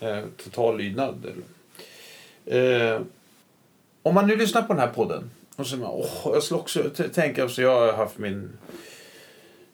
Eh, 0.00 0.24
total 0.44 0.78
lydnad. 0.78 1.26
Eh, 2.46 3.00
om 4.02 4.14
man 4.14 4.26
nu 4.26 4.36
lyssnar 4.36 4.62
på 4.62 4.72
den 4.72 4.80
här 4.80 4.88
podden 4.94 5.30
och 5.56 5.66
så 5.66 5.76
åh, 5.86 6.06
jag 6.34 6.42
skulle 6.42 6.60
också 6.60 6.90
tänka, 7.12 7.48
så 7.48 7.62
jag 7.62 7.80
har 7.80 7.92
haft 7.92 8.18
min 8.18 8.50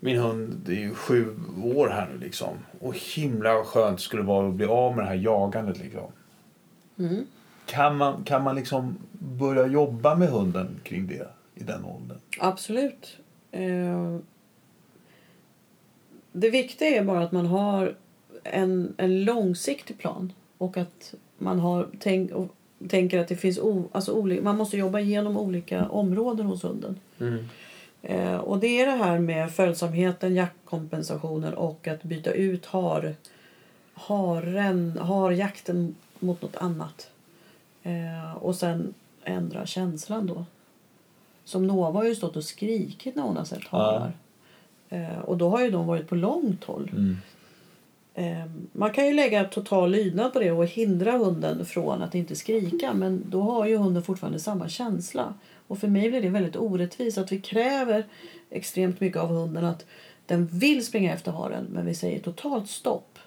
min 0.01 0.19
hund 0.19 0.61
det 0.67 0.73
är 0.73 0.81
ju 0.81 0.95
sju 0.95 1.37
år 1.65 1.89
här 1.89 2.09
nu 2.13 2.19
liksom. 2.27 2.49
Och 2.81 2.95
himla 2.99 3.65
skönt 3.65 4.01
skulle 4.01 4.23
det 4.23 4.27
vara 4.27 4.49
att 4.49 4.55
bli 4.55 4.67
av 4.67 4.97
med 4.97 5.05
det 5.05 5.09
här 5.09 5.15
jagandet 5.15 5.79
liksom. 5.79 6.13
Mm. 6.99 7.27
Kan 7.67 7.97
man, 7.97 8.25
kan 8.25 8.43
man 8.43 8.57
liksom 8.57 8.99
börja 9.13 9.67
jobba 9.67 10.15
med 10.15 10.29
hunden 10.29 10.81
kring 10.83 11.07
det 11.07 11.29
i 11.55 11.63
den 11.65 11.85
åldern? 11.85 12.19
Absolut. 12.41 13.17
Eh, 13.51 14.17
det 16.33 16.51
viktiga 16.51 16.89
är 16.89 17.05
bara 17.05 17.25
att 17.25 17.33
man 17.33 17.47
har 17.47 17.95
en, 18.49 18.95
en 18.97 19.25
långsiktig 19.25 19.99
plan 19.99 20.33
och 20.59 20.77
att 20.77 21.15
man 21.39 21.59
har 21.59 21.89
tänk, 21.99 22.31
och, 22.31 22.49
tänker 22.89 23.19
att 23.19 23.29
det 23.29 23.37
finns 23.37 23.59
o, 23.59 23.89
alltså 23.93 24.13
oli, 24.13 24.41
man 24.41 24.57
måste 24.57 24.77
jobba 24.77 25.01
igenom 25.01 25.37
olika 25.37 25.89
områden 25.89 26.47
hos 26.47 26.65
hunden. 26.65 27.01
Eh, 28.03 28.37
och 28.37 28.59
det 28.59 28.81
är 28.81 28.87
det 28.87 29.05
här 29.05 29.19
med 29.19 29.53
följsamheten, 29.53 30.35
jaktkompensationen 30.35 31.55
och 31.55 31.89
att 31.89 32.03
byta 32.03 32.33
ut 32.33 32.67
har, 32.67 33.15
haren, 33.95 34.99
harjakten 34.99 35.95
mot 36.19 36.43
något 36.43 36.57
annat. 36.57 37.11
Eh, 37.83 38.35
och 38.37 38.55
sen 38.55 38.95
ändra 39.25 39.67
känslan 39.67 40.27
då. 40.27 40.45
Som 41.45 41.67
Nova 41.67 41.99
har 41.99 42.05
ju 42.05 42.15
stått 42.15 42.37
och 42.37 42.45
skrikit 42.45 43.15
när 43.15 43.23
hon 43.23 43.37
har 43.37 43.45
sett 43.45 43.67
harar. 43.69 44.13
Eh, 44.89 45.19
och 45.19 45.37
då 45.37 45.49
har 45.49 45.61
ju 45.61 45.71
de 45.71 45.87
varit 45.87 46.09
på 46.09 46.15
långt 46.15 46.65
håll. 46.65 46.91
Eh, 46.97 47.01
Ehm, 48.19 48.69
man 48.73 48.93
kan 48.93 49.07
ju 49.07 49.13
lägga 49.15 49.45
total 49.45 49.91
lydnad 49.91 50.33
på 50.33 50.39
det 50.39 50.51
och 50.51 50.67
hindra 50.67 51.13
hunden 51.13 51.67
från 51.67 52.03
att 52.03 52.15
inte 52.15 52.37
skrika. 52.37 52.95
Men 52.95 53.25
då 53.27 53.41
har 53.43 53.67
ju 53.67 53.77
hunden 53.77 54.03
fortfarande 54.03 54.39
samma 54.39 54.69
känsla. 54.69 55.35
Och 55.67 55.79
för 55.79 55.89
mig 55.89 56.11
blir 56.11 56.23
det 56.23 56.29
väldigt 56.29 56.57
orättvist 56.57 57.19
att 57.19 57.33
vi 57.33 57.41
kräver 57.41 58.07
extremt 58.51 59.01
mycket 59.01 59.21
av 59.21 59.29
hunden 59.29 59.65
att 59.65 59.87
den 60.27 60.47
vill 60.47 60.87
springa 60.87 61.15
efter 61.15 61.33
haren 61.33 61.67
men 61.71 61.87
vi 61.87 61.95
säger 61.95 62.21
totalt 62.21 62.69
stopp. 62.69 63.19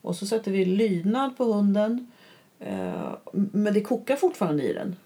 Och 0.00 0.16
så 0.16 0.26
sätter 0.26 0.50
vi 0.50 0.64
lydnad 0.64 1.36
på 1.36 1.44
hunden. 1.44 2.10
Eh, 2.60 3.12
men 3.32 3.74
det 3.74 3.80
kokar 3.80 4.16
fortfarande 4.16 4.62
i 4.62 4.72
den. 4.72 4.96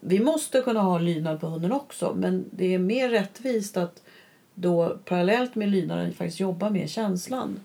Vi 0.00 0.20
måste 0.20 0.60
kunna 0.60 0.80
ha 0.80 0.98
lydnad 0.98 1.40
på 1.40 1.46
hunden 1.46 1.72
också 1.72 2.14
men 2.16 2.44
det 2.50 2.74
är 2.74 2.78
mer 2.78 3.08
rättvist 3.08 3.76
att 3.76 4.02
då 4.54 4.98
parallellt 5.04 5.54
med 5.54 5.68
lydnaden 5.68 6.12
faktiskt 6.12 6.40
jobba 6.40 6.70
med 6.70 6.90
känslan. 6.90 7.60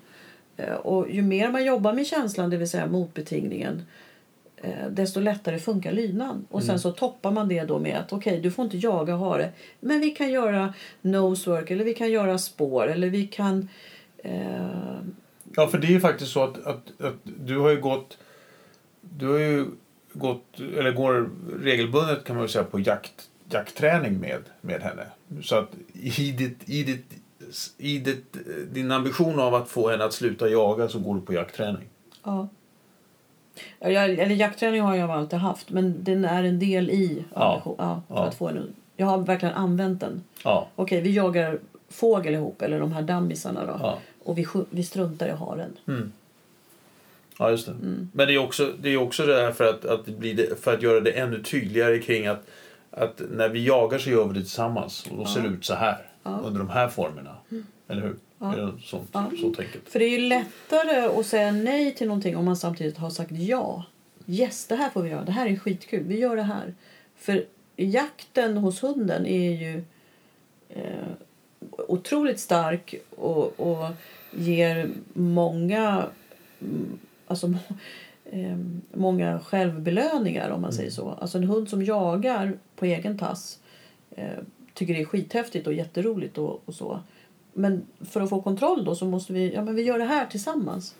Eh, 0.67 0.73
Och 0.73 1.11
ju 1.11 1.21
mer 1.21 1.51
man 1.51 1.65
jobbar 1.65 1.93
med 1.93 2.07
känslan, 2.07 2.49
det 2.49 2.57
vill 2.57 2.69
säga 2.69 2.87
motbetingningen, 2.87 3.81
eh, 4.57 4.87
desto 4.89 5.19
lättare 5.19 5.59
funkar 5.59 5.91
lydnaden. 5.91 6.45
Och 6.49 6.63
sen 6.63 6.79
så 6.79 6.91
toppar 6.91 7.31
man 7.31 7.47
det 7.47 7.63
då 7.63 7.79
med 7.79 7.97
att 7.97 8.13
okej, 8.13 8.39
du 8.39 8.51
får 8.51 8.65
inte 8.65 8.77
jaga 8.77 9.15
hare, 9.15 9.51
men 9.79 9.99
vi 9.99 10.09
kan 10.11 10.31
göra 10.31 10.73
nosework 11.01 11.71
eller 11.71 11.83
vi 11.83 11.93
kan 11.93 12.11
göra 12.11 12.37
spår 12.37 12.87
eller 12.87 13.09
vi 13.09 13.27
kan 13.27 13.69
eh, 14.17 14.99
Ja, 15.55 15.67
för 15.67 15.77
det 15.77 15.87
är 15.87 15.91
ju 15.91 15.99
faktiskt 15.99 16.31
så 16.31 16.43
att, 16.43 16.65
att, 16.65 17.01
att 17.01 17.15
du 17.23 17.57
har 17.57 17.69
ju 17.69 17.81
gått... 17.81 18.17
Du 19.01 19.27
har 19.27 19.39
ju 19.39 19.65
gått, 20.13 20.59
eller 20.59 20.91
går 20.91 21.29
regelbundet 21.63 22.23
kan 22.23 22.35
man 22.35 22.49
säga 22.49 22.63
på 22.63 22.79
jakt, 22.79 23.29
jaktträning 23.49 24.19
med, 24.19 24.41
med 24.61 24.81
henne. 24.81 25.03
Så 25.43 25.55
att 25.55 25.69
i, 25.93 26.31
ditt, 26.31 26.69
i, 26.69 26.83
ditt, 26.83 27.05
i 27.77 27.97
ditt, 27.99 28.37
din 28.71 28.91
ambition 28.91 29.39
av 29.39 29.55
att 29.55 29.69
få 29.69 29.89
henne 29.89 30.03
att 30.03 30.13
sluta 30.13 30.49
jaga 30.49 30.89
så 30.89 30.99
går 30.99 31.15
du 31.15 31.21
på 31.21 31.33
jaktträning. 31.33 31.83
Ja. 32.23 32.47
Ja, 33.79 33.89
Jag, 33.89 34.09
eller 34.09 34.35
jaktträning 34.35 34.81
har 34.81 34.95
jag 34.95 35.09
alltid 35.11 35.39
haft, 35.39 35.69
men 35.69 36.03
den 36.03 36.25
är 36.25 36.43
en 36.43 36.59
del 36.59 36.89
i 36.89 37.23
Ja. 37.33 37.61
ambition- 37.65 37.75
ja, 37.77 38.01
för 38.07 38.15
Ja. 38.15 38.25
att 38.27 38.35
få 38.35 38.47
en, 38.47 38.73
Jag 38.97 39.05
har 39.07 39.17
verkligen 39.17 39.55
använt 39.55 39.99
den. 40.01 40.23
Ja. 40.43 40.67
Okej, 40.75 41.01
vi 41.01 41.11
jagar 41.15 41.59
fågel 41.89 42.33
ihop, 42.33 42.61
eller 42.61 42.79
de 42.79 42.91
här 42.91 43.01
dammisarna 43.01 43.65
då. 43.65 43.77
Ja. 43.81 43.97
Och 44.23 44.37
vi, 44.37 44.47
vi 44.69 44.83
struntar 44.83 45.27
i 45.27 45.31
haren. 45.31 45.77
Mm. 45.87 46.11
Ja, 47.39 47.49
just 47.51 47.65
det. 47.65 47.73
Men 48.13 48.27
det 48.27 48.33
är 48.33 48.37
också 48.37 48.73
det, 48.81 48.89
är 48.89 48.97
också 48.97 49.25
det 49.25 49.41
här 49.41 49.51
för 49.51 49.69
att, 49.69 49.85
att, 49.85 50.05
det 50.05 50.11
blir 50.11 50.33
det, 50.35 50.63
för 50.63 50.73
att 50.73 50.81
göra 50.81 50.99
det 50.99 51.11
ännu 51.11 51.43
tydligare 51.43 51.99
kring 51.99 52.27
att, 52.27 52.47
att 52.91 53.21
när 53.31 53.49
vi 53.49 53.65
jagar 53.65 53.97
så 53.97 54.09
gör 54.09 54.25
vi 54.27 54.33
det 54.33 54.39
tillsammans. 54.39 55.05
Och 55.11 55.17
då 55.17 55.25
ser 55.25 55.41
det 55.41 55.47
ut 55.47 55.65
så 55.65 55.73
här. 55.73 56.10
Under 56.23 56.59
de 56.59 56.69
här 56.69 56.87
formerna. 56.87 57.35
Eller 57.87 58.01
hur? 58.01 58.15
Är 58.39 58.57
det 58.57 58.81
sånt, 58.81 59.09
så 59.13 59.53
tänket? 59.53 59.81
För 59.89 59.99
det 59.99 60.05
är 60.05 60.19
ju 60.19 60.27
lättare 60.27 61.19
att 61.19 61.25
säga 61.25 61.51
nej 61.51 61.95
till 61.95 62.07
någonting 62.07 62.37
om 62.37 62.45
man 62.45 62.57
samtidigt 62.57 62.97
har 62.97 63.09
sagt 63.09 63.31
ja. 63.31 63.85
Yes, 64.27 64.65
det 64.65 64.75
här 64.75 64.89
får 64.89 65.01
vi 65.01 65.09
göra. 65.09 65.23
Det 65.23 65.31
här 65.31 65.47
är 65.47 65.55
skitkul. 65.55 66.03
Vi 66.03 66.19
gör 66.19 66.35
det 66.35 66.43
här. 66.43 66.73
För 67.15 67.45
jakten 67.75 68.57
hos 68.57 68.83
hunden 68.83 69.25
är 69.25 69.51
ju 69.51 69.83
eh, 70.69 71.07
otroligt 71.87 72.39
stark 72.39 72.95
och, 73.09 73.59
och 73.59 73.87
ger 74.31 74.89
många 75.13 76.05
mm, 76.61 76.99
alltså, 77.27 77.47
eh, 78.25 78.57
många 78.93 79.39
självbelöningar 79.39 80.49
om 80.49 80.61
man 80.61 80.73
säger 80.73 80.91
så. 80.91 81.09
Alltså 81.09 81.37
en 81.37 81.43
hund 81.43 81.69
som 81.69 81.83
jagar 81.83 82.57
på 82.75 82.85
egen 82.85 83.17
tass 83.17 83.59
eh, 84.11 84.39
tycker 84.81 84.93
det 84.93 85.01
är 85.01 85.05
skithäftigt 85.05 85.67
och 85.67 85.73
jätteroligt 85.73 86.37
och, 86.37 86.61
och 86.65 86.73
så. 86.73 86.99
Men 87.53 87.85
för 88.01 88.21
att 88.21 88.29
få 88.29 88.41
kontroll 88.41 88.85
då 88.85 88.95
så 88.95 89.05
måste 89.05 89.33
vi, 89.33 89.53
ja 89.53 89.63
men 89.63 89.75
vi 89.75 89.81
gör 89.81 89.99
det 89.99 90.05
här 90.05 90.25
tillsammans. 90.25 90.95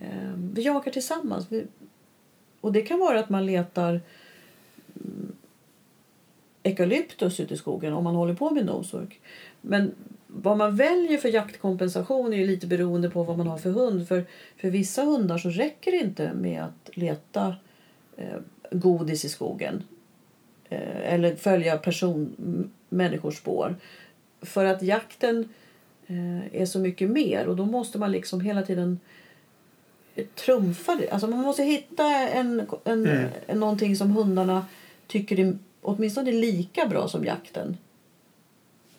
Eh, 0.00 0.32
vi 0.52 0.62
jagar 0.62 0.92
tillsammans. 0.92 1.46
Vi, 1.48 1.66
och 2.60 2.72
det 2.72 2.82
kan 2.82 2.98
vara 2.98 3.20
att 3.20 3.28
man 3.28 3.46
letar 3.46 4.00
mm, 4.94 5.32
eukalyptus 6.62 7.40
ute 7.40 7.54
i 7.54 7.56
skogen 7.56 7.92
om 7.92 8.04
man 8.04 8.14
håller 8.14 8.34
på 8.34 8.50
med 8.50 8.66
nosework. 8.66 9.20
Men 9.60 9.94
vad 10.26 10.56
man 10.56 10.76
väljer 10.76 11.18
för 11.18 11.28
jaktkompensation 11.28 12.32
är 12.32 12.36
ju 12.36 12.46
lite 12.46 12.66
beroende 12.66 13.10
på 13.10 13.22
vad 13.22 13.38
man 13.38 13.46
har 13.46 13.58
för 13.58 13.70
hund. 13.70 14.08
För, 14.08 14.24
för 14.56 14.70
vissa 14.70 15.02
hundar 15.04 15.38
så 15.38 15.48
räcker 15.50 15.92
det 15.92 15.98
inte 15.98 16.34
med 16.34 16.62
att 16.62 16.96
leta 16.96 17.56
eh, 18.16 18.38
godis 18.70 19.24
i 19.24 19.28
skogen. 19.28 19.82
Eh, 20.68 21.12
eller 21.14 21.36
följa 21.36 21.78
person, 21.78 22.34
människors 22.88 23.36
spår. 23.38 23.74
För 24.42 24.64
att 24.64 24.82
jakten 24.82 25.48
eh, 26.06 26.60
är 26.62 26.66
så 26.66 26.78
mycket 26.78 27.10
mer 27.10 27.46
och 27.46 27.56
då 27.56 27.64
måste 27.66 27.98
man 27.98 28.12
liksom 28.12 28.40
hela 28.40 28.62
tiden 28.62 29.00
trumfa 30.34 30.94
det. 30.96 31.10
Alltså 31.10 31.26
man 31.26 31.40
måste 31.40 31.62
hitta 31.62 32.04
en, 32.28 32.66
en, 32.84 33.06
Mm. 33.06 33.28
en, 33.46 33.60
någonting 33.60 33.96
som 33.96 34.10
hundarna 34.10 34.66
tycker 35.06 35.40
är 35.40 35.58
åtminstone 35.82 36.32
lika 36.32 36.86
bra 36.86 37.08
som 37.08 37.24
jakten. 37.24 37.76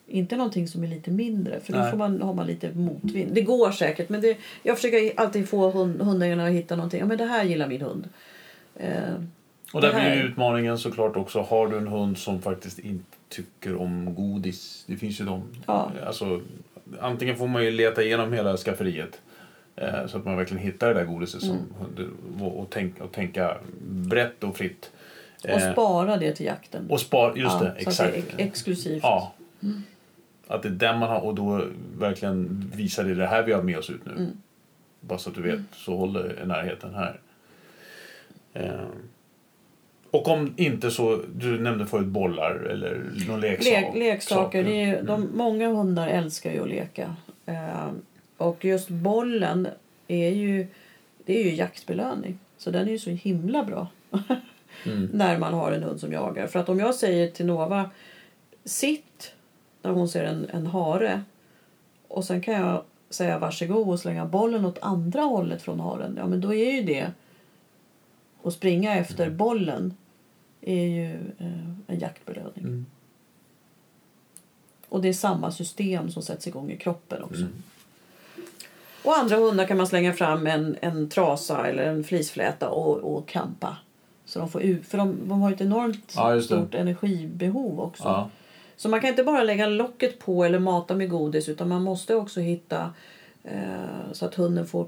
Inte 0.08 0.36
någonting 0.38 0.68
som 0.68 0.84
är 0.84 0.88
lite 0.88 1.12
mindre, 1.12 1.60
för 1.60 1.74
då 1.74 1.84
får 1.90 1.98
man, 1.98 2.22
har 2.22 2.34
man 2.34 2.48
lite 2.48 2.72
motvind. 2.72 3.34
Det 3.34 3.42
går 3.42 3.72
säkert, 3.72 4.10
men 4.10 4.22
det, 4.22 4.38
jag 4.64 4.76
försöker 4.76 5.20
alltid 5.20 5.50
få 5.50 5.72
hund, 5.72 6.02
hundarna 6.02 6.46
att 6.46 6.52
hitta 6.54 6.76
någonting. 6.76 7.00
Ja, 7.00 7.06
men 7.06 7.18
det 7.18 7.26
här 7.26 7.44
gillar 7.44 7.68
min 7.68 7.82
hund. 7.82 8.10
Eh, 8.76 9.14
Och 9.74 9.82
Det 9.82 9.88
där 9.92 10.00
blir 10.00 10.16
ju 10.16 10.22
utmaningen 10.30 10.78
såklart 10.78 11.16
också. 11.16 11.42
Har 11.42 11.68
du 11.68 11.78
en 11.78 11.88
hund 11.88 12.18
som 12.18 12.42
faktiskt 12.42 12.80
inte 12.80 13.17
tycker 13.30 13.76
om 13.76 14.16
godis. 14.16 14.84
Det 14.88 14.96
finns 14.98 15.22
ju 15.22 15.26
de. 15.26 15.44
Ja. 15.66 15.92
Alltså, 16.06 16.42
antingen 17.00 17.36
får 17.36 17.48
man 17.48 17.64
ju 17.66 17.72
leta 17.72 18.04
igenom 18.04 18.34
hela 18.34 18.58
skafferiet. 18.58 19.22
Eh, 19.76 20.06
så 20.08 20.18
att 20.18 20.26
man 20.26 20.38
verkligen 20.38 20.64
hittar 20.64 20.88
det 20.88 20.94
där 20.94 21.06
godiset 21.06 21.42
som 21.42 21.58
Mm. 21.98 22.42
och, 22.44 22.60
och, 22.60 22.68
tänk, 22.70 23.02
och 23.02 23.12
tänka 23.12 23.58
brett 23.90 24.44
och 24.44 24.58
fritt. 24.58 24.92
och 25.44 25.50
Eh, 25.50 25.72
spara 25.72 26.18
det 26.18 26.36
till 26.36 26.46
jakten. 26.46 26.88
och 26.90 27.00
spar, 27.00 27.34
just 27.36 27.56
ja, 27.60 27.64
det, 27.64 27.74
exakt. 27.78 27.98
det 28.14 28.18
är 28.18 28.24
ex- 28.24 28.34
exklusivt. 28.38 29.00
Ja. 29.04 29.34
Att 30.48 30.62
det 30.64 30.68
är 30.70 30.72
den 30.74 31.00
man 31.00 31.10
har 31.10 31.20
och 31.20 31.36
då 31.36 31.64
verkligen 32.00 32.72
visar 32.76 33.04
det, 33.04 33.16
det 33.16 33.28
här 33.28 33.44
vi 33.44 33.54
har 33.54 33.62
med 33.62 33.78
oss 33.78 33.90
ut 33.90 34.06
nu. 34.06 34.12
Mm. 34.12 34.32
Bara 35.00 35.20
så 35.20 35.30
att 35.30 35.36
du 35.36 35.42
vet, 35.42 35.60
så 35.74 35.98
håller 35.98 36.46
närheten 36.46 36.94
här. 36.94 37.20
Eh. 38.54 38.72
Och 40.12 40.28
om 40.28 40.54
inte 40.58 40.92
så, 40.92 41.22
du 41.36 41.60
nämnde 41.60 41.86
förut 41.86 42.06
bollar 42.08 42.56
eller 42.56 43.02
någon 43.28 43.40
leksak. 43.42 43.74
Lek, 43.74 43.96
leksaker. 43.96 44.64
Det 44.64 44.82
är, 44.82 44.86
ju- 44.88 44.94
Mm. 44.94 45.06
de, 45.06 45.30
många 45.34 45.70
hundar 45.70 46.08
älskar 46.08 46.52
ju 46.52 46.62
att 46.62 46.70
leka. 46.70 47.16
Eh, 47.46 47.88
och 48.38 48.66
just 48.66 48.90
bollen 48.90 49.68
är 50.08 50.30
ju, 50.30 50.68
det 51.26 51.40
är 51.40 51.44
ju 51.44 51.56
jaktbelöning. 51.56 52.40
Så 52.58 52.72
den 52.72 52.88
är 52.88 52.92
ju 52.92 53.00
så 53.00 53.10
himla 53.10 53.64
bra. 53.64 53.88
Mm. 54.86 55.06
när 55.14 55.38
man 55.38 55.54
har 55.54 55.72
en 55.72 55.84
hund 55.84 56.00
som 56.00 56.12
jagar. 56.14 56.48
För 56.48 56.60
att 56.60 56.70
om 56.70 56.80
jag 56.80 56.96
säger 56.96 57.28
till 57.32 57.46
Nova 57.46 57.90
sitt 58.66 59.34
när 59.82 59.92
hon 59.92 60.10
ser 60.10 60.24
en, 60.24 60.46
en 60.54 60.68
hare 60.68 61.22
och 62.08 62.24
sen 62.26 62.42
kan 62.42 62.54
jag 62.54 62.84
säga 63.10 63.40
varsågod 63.40 63.88
och 63.90 64.00
slänga 64.00 64.26
bollen 64.26 64.66
åt 64.66 64.80
andra 64.82 65.22
hållet 65.22 65.62
från 65.62 65.80
haren, 65.80 66.16
ja 66.18 66.28
men 66.28 66.42
då 66.42 66.54
är 66.54 66.72
ju 66.72 66.82
det 66.82 67.08
att 68.48 68.54
springa 68.54 68.96
efter 68.96 69.30
bollen 69.30 69.94
är 70.62 70.84
ju 70.84 71.14
eh, 71.40 71.70
en 71.88 72.00
jaktbelöning. 72.00 72.64
Mm. 72.64 72.86
Och 74.90 75.02
det 75.02 75.10
är 75.10 75.14
samma 75.14 75.52
system 75.52 76.12
som 76.12 76.24
sätts 76.24 76.48
igång 76.48 76.72
i 76.72 76.78
kroppen 76.78 77.24
också. 77.24 77.42
Mm. 77.42 77.64
Och 79.04 79.18
andra 79.18 79.36
hundar 79.36 79.66
kan 79.66 79.78
man 79.78 79.88
slänga 79.88 80.14
fram 80.14 80.48
en, 80.48 80.78
en 80.82 81.10
trasa 81.10 81.68
eller 81.68 81.84
en 81.84 82.04
flisfläta 82.04 82.70
och, 82.70 82.98
och 82.98 83.28
kampa. 83.28 83.78
Så 84.26 84.40
de 84.40 84.50
får 84.50 84.62
ut, 84.62 84.86
för 84.86 84.98
de, 84.98 85.18
de 85.26 85.42
har 85.42 85.52
ett 85.52 85.62
enormt 85.62 86.14
Ja, 86.16 86.42
stort 86.42 86.74
energibehov 86.74 87.80
också. 87.80 88.04
Ja. 88.04 88.30
Så 88.76 88.90
man 88.90 89.02
kan 89.02 89.10
inte 89.10 89.24
bara 89.24 89.44
lägga 89.44 89.68
locket 89.68 90.20
på 90.20 90.44
eller 90.44 90.60
mata 90.60 90.96
med 90.96 91.10
godis 91.10 91.50
utan 91.50 91.70
man 91.70 91.84
måste 91.84 92.16
också 92.16 92.40
hitta 92.40 92.94
eh, 93.44 94.12
så 94.12 94.26
att 94.26 94.36
hunden 94.36 94.68
får 94.68 94.88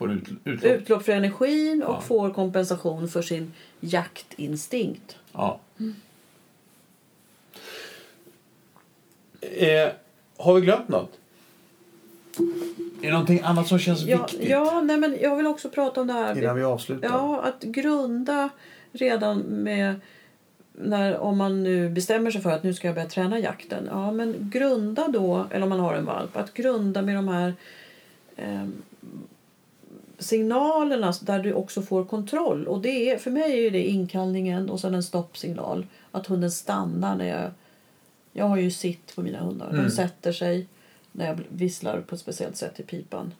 Får 0.00 0.12
ut, 0.12 0.28
utlopp. 0.44 0.64
utlopp 0.72 1.02
för 1.02 1.12
energin 1.12 1.82
och 1.82 1.94
Ja. 1.94 2.00
får 2.00 2.30
kompensation 2.30 3.08
för 3.08 3.22
sin 3.22 3.52
jaktinstinkt. 3.80 5.16
Ja. 5.32 5.60
Eh, 9.40 9.88
har 10.36 10.54
vi 10.54 10.60
glömt 10.60 10.88
något? 10.88 11.12
Är 13.02 13.06
det 13.06 13.10
någonting 13.10 13.40
annat 13.40 13.68
som 13.68 13.78
känns 13.78 14.02
Ja, 14.02 14.26
viktigt 14.26 14.48
ja 14.48 14.80
nej, 14.80 14.96
men 14.98 15.16
jag 15.20 15.36
vill 15.36 15.46
också 15.46 15.68
prata 15.68 16.00
om 16.00 16.06
det 16.06 16.12
här. 16.12 16.38
innan 16.42 16.56
vi 16.56 16.62
avslutar? 16.62 17.08
Ja, 17.08 17.42
att 17.42 17.62
grunda 17.62 18.48
redan 18.92 19.38
med 19.40 20.00
när, 20.72 21.18
om 21.18 21.38
man 21.38 21.62
nu 21.62 21.88
bestämmer 21.90 22.30
sig 22.30 22.40
för 22.40 22.50
att 22.50 22.62
nu 22.62 22.74
ska 22.74 22.88
jag 22.88 22.94
börja 22.94 23.08
träna 23.08 23.38
jakten. 23.38 23.88
Ja, 23.90 24.12
men 24.12 24.50
grunda 24.52 25.08
då, 25.08 25.46
eller 25.50 25.62
om 25.62 25.68
man 25.68 25.80
har 25.80 25.94
en 25.94 26.04
valp, 26.04 26.36
att 26.36 26.54
grunda 26.54 27.02
med 27.02 27.14
de 27.16 27.28
här 27.28 27.54
eh, 28.36 28.64
signalerna 30.20 31.12
där 31.22 31.38
du 31.42 31.52
också 31.52 31.82
får 31.82 32.04
kontroll. 32.04 32.66
Och 32.66 32.80
det 32.80 33.10
är, 33.10 33.18
för 33.18 33.30
mig 33.30 33.66
är 33.66 33.70
det 33.70 33.88
inkallningen 33.88 34.70
och 34.70 34.80
sen 34.80 34.94
en 34.94 35.02
stoppsignal. 35.02 35.86
Att 36.10 36.26
hunden 36.26 36.50
stannar 36.50 37.16
när 37.16 37.28
jag... 37.28 37.50
Jag 38.32 38.44
har 38.44 38.56
ju 38.56 38.70
sitt 38.70 39.14
på 39.16 39.22
mina 39.22 39.38
hundar. 39.38 39.70
Mm. 39.70 39.84
De 39.84 39.90
sätter 39.90 40.32
sig 40.32 40.66
när 41.12 41.26
jag 41.26 41.40
visslar 41.48 42.00
på 42.00 42.14
ett 42.14 42.20
speciellt 42.20 42.56
sätt 42.56 42.80
i 42.80 42.82
pipan. 42.82 43.32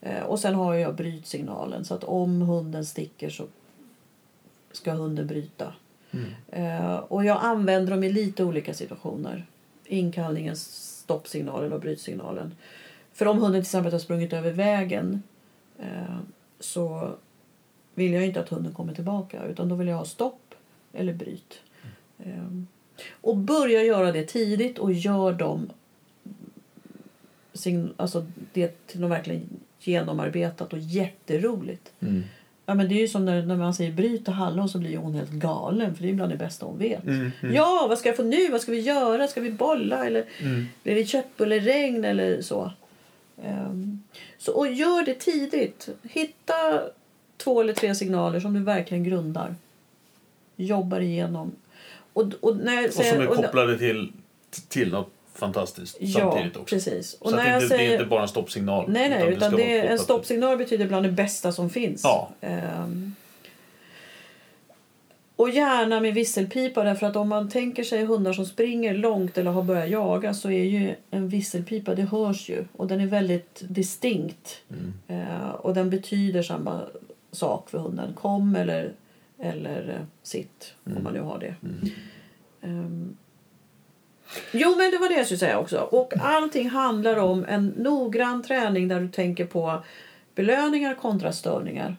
Eh, 0.00 0.22
och 0.22 0.40
sen 0.40 0.54
har 0.54 0.74
jag 0.74 0.94
brytsignalen 0.94 1.84
så 1.84 1.94
att 1.94 2.04
om 2.04 2.42
hunden 2.42 2.84
sticker 2.84 3.30
så 3.30 3.44
ska 4.72 4.92
hunden 4.92 5.26
bryta. 5.26 5.72
Mm. 6.10 6.26
Eh, 6.48 6.96
och 6.96 7.24
jag 7.24 7.38
använder 7.42 7.90
dem 7.90 8.04
i 8.04 8.12
lite 8.12 8.44
olika 8.44 8.74
situationer. 8.74 9.46
Inkallningen, 9.84 10.56
stoppsignalen 10.56 11.72
och 11.72 11.80
brytsignalen. 11.80 12.54
För 13.12 13.26
om 13.26 13.38
hunden 13.38 13.52
till 13.62 13.66
exempel 13.66 13.92
har 13.92 13.98
sprungit 13.98 14.32
över 14.32 14.52
vägen 14.52 15.22
eh, 15.78 16.18
så 16.60 17.10
vill 17.94 18.12
jag 18.12 18.26
inte 18.26 18.40
att 18.40 18.48
hunden 18.48 18.74
kommer 18.74 18.94
tillbaka 18.94 19.44
utan 19.44 19.68
då 19.68 19.74
vill 19.74 19.88
jag 19.88 19.96
ha 19.96 20.04
stopp 20.04 20.54
eller 20.92 21.12
bryt. 21.12 21.60
Eh, 22.18 22.44
och 23.20 23.36
börja 23.36 23.82
göra 23.82 24.12
det 24.12 24.24
tidigt 24.24 24.78
och 24.78 24.92
gör 24.92 25.32
dem 25.32 25.70
alltså 27.96 28.26
det 28.52 28.86
till 28.86 29.00
något 29.00 29.10
verkligen 29.10 29.42
genomarbetat 29.78 30.72
och 30.72 30.78
jätteroligt. 30.78 31.92
Mm. 32.00 32.22
Ja, 32.66 32.74
men 32.74 32.88
det 32.88 32.94
är 32.94 33.00
ju 33.00 33.08
som 33.08 33.24
när, 33.24 33.42
när 33.46 33.56
man 33.56 33.74
säger 33.74 33.92
bryt 33.92 34.28
och 34.28 34.34
hallon 34.34 34.68
så 34.68 34.78
blir 34.78 34.96
hon 34.96 35.14
helt 35.14 35.30
galen 35.30 35.94
för 35.94 36.02
det 36.02 36.08
är 36.10 36.14
bland 36.14 36.32
det 36.32 36.36
bästa 36.36 36.66
hon 36.66 36.78
vet. 36.78 37.04
Mm. 37.04 37.30
Mm. 37.42 37.54
Ja, 37.54 37.86
vad 37.88 37.98
ska 37.98 38.08
jag 38.08 38.16
få 38.16 38.22
nu? 38.22 38.48
Vad 38.50 38.60
ska 38.60 38.72
vi 38.72 38.80
göra? 38.80 39.28
Ska 39.28 39.40
vi 39.40 39.50
bolla? 39.50 40.06
Eller 40.06 40.24
Mm. 40.42 40.66
blir 40.82 40.94
det 40.94 41.04
köttbulleregn 41.04 42.04
eller 42.04 42.42
så? 42.42 42.72
Ehm, 43.46 44.02
så? 44.38 44.52
Och 44.52 44.72
gör 44.72 45.04
det 45.04 45.14
tidigt. 45.14 45.88
Hitta 46.02 46.82
två 47.36 47.60
eller 47.60 47.72
tre 47.72 47.94
signaler 47.94 48.40
som 48.40 48.54
du 48.54 48.60
verkligen 48.60 49.04
grundar. 49.04 49.54
Jobbar 50.56 51.00
igenom. 51.00 51.52
Och, 52.12 52.24
och, 52.40 52.56
när 52.56 52.74
jag 52.74 52.84
Och 52.84 52.92
som 52.92 53.02
säger, 53.04 53.20
är 53.20 53.28
och- 53.28 53.36
kopplade 53.36 53.78
till, 53.78 54.12
till 54.68 54.92
något 54.92 55.10
fantastiskt 55.34 55.96
Ja, 56.00 56.20
samtidigt 56.20 56.56
också. 56.56 56.74
precis. 56.74 57.14
Och 57.20 57.30
Så 57.30 57.36
när 57.36 57.44
det, 57.44 57.50
jag 57.50 57.62
inte, 57.62 57.68
det 57.68 57.74
är 57.74 57.78
säger... 57.78 57.92
inte 57.92 58.04
bara 58.04 58.22
en 58.22 58.28
stoppsignal. 58.28 58.84
Nej, 58.88 59.08
nej, 59.10 59.32
utan 59.32 59.50
ska 59.50 59.56
det 59.56 59.80
en 59.80 59.98
stoppsignal 59.98 60.56
betyder 60.58 60.86
bland 60.86 61.06
det 61.06 61.12
bästa 61.12 61.52
som 61.52 61.70
finns. 61.70 62.00
Ja. 62.04 62.30
Ehm, 62.40 63.14
och 65.36 65.50
gärna 65.50 66.00
med 66.00 66.14
visselpipa 66.14 66.84
därför 66.84 67.06
att 67.06 67.16
om 67.16 67.28
man 67.28 67.48
tänker 67.48 67.84
sig 67.84 68.04
hundar 68.04 68.32
som 68.32 68.46
springer 68.46 68.94
långt 68.94 69.38
eller 69.38 69.50
har 69.50 69.62
börjat 69.62 69.90
jaga 69.90 70.34
så 70.34 70.50
är 70.50 70.64
ju 70.64 70.94
en 71.10 71.28
visselpipa, 71.28 71.94
det 71.94 72.02
hörs 72.02 72.48
ju 72.48 72.64
och 72.72 72.86
den 72.86 73.00
är 73.00 73.06
väldigt 73.06 73.62
distinkt. 73.68 74.62
Mm. 74.70 74.92
Eh, 75.08 75.50
och 75.50 75.74
den 75.74 75.90
betyder 75.90 76.42
samma 76.42 76.80
sak 77.32 77.70
för 77.70 77.78
hunden. 77.78 78.12
Kom 78.14 78.56
eller, 78.56 78.92
eller 79.38 79.88
eh, 79.88 80.06
sitt 80.22 80.74
Mm. 80.86 80.98
om 80.98 81.04
man 81.04 81.12
nu 81.12 81.20
har 81.20 81.38
det. 81.38 81.54
Mm. 81.62 81.90
Ehm. 82.62 83.16
Jo, 84.52 84.74
men 84.78 84.90
det 84.90 84.98
var 84.98 85.08
det 85.08 85.14
jag 85.14 85.26
skulle 85.26 85.38
säga 85.38 85.58
också. 85.58 85.78
Och 85.78 86.12
allting 86.20 86.70
handlar 86.70 87.16
om 87.16 87.44
en 87.48 87.66
noggrann 87.66 88.42
träning 88.42 88.88
där 88.88 89.00
du 89.00 89.08
tänker 89.08 89.46
på 89.46 89.82
belöningar 90.34 90.94
kontra 90.94 91.32
störningar. 91.32 91.96